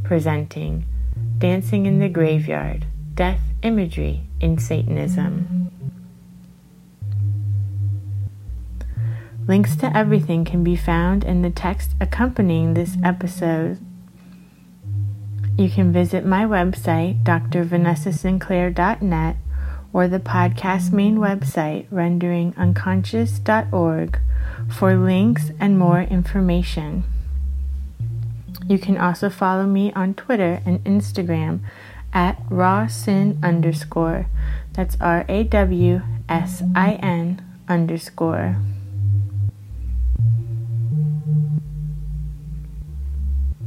presenting 0.06 0.86
Dancing 1.40 1.88
in 1.88 2.00
the 2.00 2.08
Graveyard 2.08 2.86
Death 3.16 3.42
Imagery 3.64 4.22
in 4.40 4.58
Satanism. 4.58 5.72
Links 9.50 9.76
to 9.78 9.97
everything 9.97 10.45
can 10.45 10.64
be 10.64 10.76
found 10.76 11.24
in 11.24 11.41
the 11.41 11.50
text 11.50 11.95
accompanying 12.00 12.76
this 12.76 12.97
episode. 13.04 13.80
You 15.58 15.72
can 15.72 15.91
visit 15.91 16.24
my 16.24 16.45
website, 16.45 17.24
drvanessasinclair.net, 17.24 19.38
or 19.91 20.08
the 20.08 20.20
podcast 20.20 20.93
main 20.93 21.18
website, 21.18 21.88
renderingunconscious.org, 21.88 24.20
for 24.72 24.95
links 24.95 25.52
and 25.60 25.80
more 25.80 26.02
information. 26.02 27.06
You 28.68 28.78
can 28.78 29.00
also 29.00 29.32
follow 29.32 29.66
me 29.66 29.91
on 29.93 30.14
Twitter 30.14 30.62
and 30.64 30.84
Instagram 30.84 31.62
at 32.14 32.39
rawsin 32.50 33.43
underscore. 33.43 34.28
That's 34.74 34.95
R 35.02 35.26
A 35.28 35.43
W 35.43 36.04
S 36.30 36.62
I 36.76 37.00
N 37.02 37.41
underscore. 37.68 38.58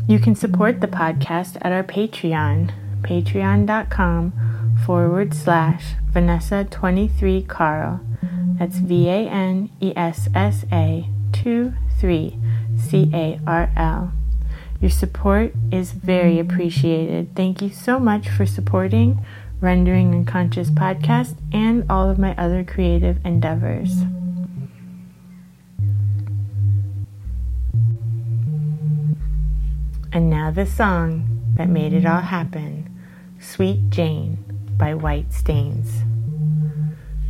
You 0.09 0.19
can 0.19 0.35
support 0.35 0.81
the 0.81 0.89
podcast 0.89 1.57
at 1.63 1.73
our 1.73 1.85
Patreon, 1.85 2.73
patreon.com 3.03 4.33
forward 4.85 5.33
slash 5.33 5.95
Vanessa23 6.13 7.47
Carl. 7.47 8.01
That's 8.59 8.79
V 8.79 9.09
A 9.09 9.29
N 9.29 9.71
E 9.81 9.93
S 9.97 10.29
S 10.35 10.65
A 10.73 11.09
2 11.33 11.73
3 11.99 12.39
C 12.77 13.11
A 13.15 13.41
R 13.47 13.71
L. 13.77 14.13
Your 14.81 14.91
support 14.91 15.55
is 15.71 15.93
very 15.93 16.41
appreciated. 16.41 17.37
Thank 17.37 17.63
you 17.63 17.71
so 17.71 18.01
much 18.01 18.29
for 18.29 18.45
supporting 18.45 19.25
Rendering 19.61 20.13
Unconscious 20.13 20.71
podcast 20.71 21.37
and 21.53 21.89
all 21.89 22.11
of 22.11 22.19
my 22.19 22.35
other 22.37 22.65
creative 22.65 23.25
endeavors. 23.25 24.03
And 30.15 30.29
now 30.29 30.51
the 30.51 30.67
song 30.67 31.41
that 31.55 31.71
made 31.71 31.95
it 31.95 32.05
all 32.05 32.21
happen 32.21 32.91
Sweet 33.41 33.89
Jane 33.91 34.45
by 34.77 34.93
White 34.95 35.33
Stains. 35.33 36.03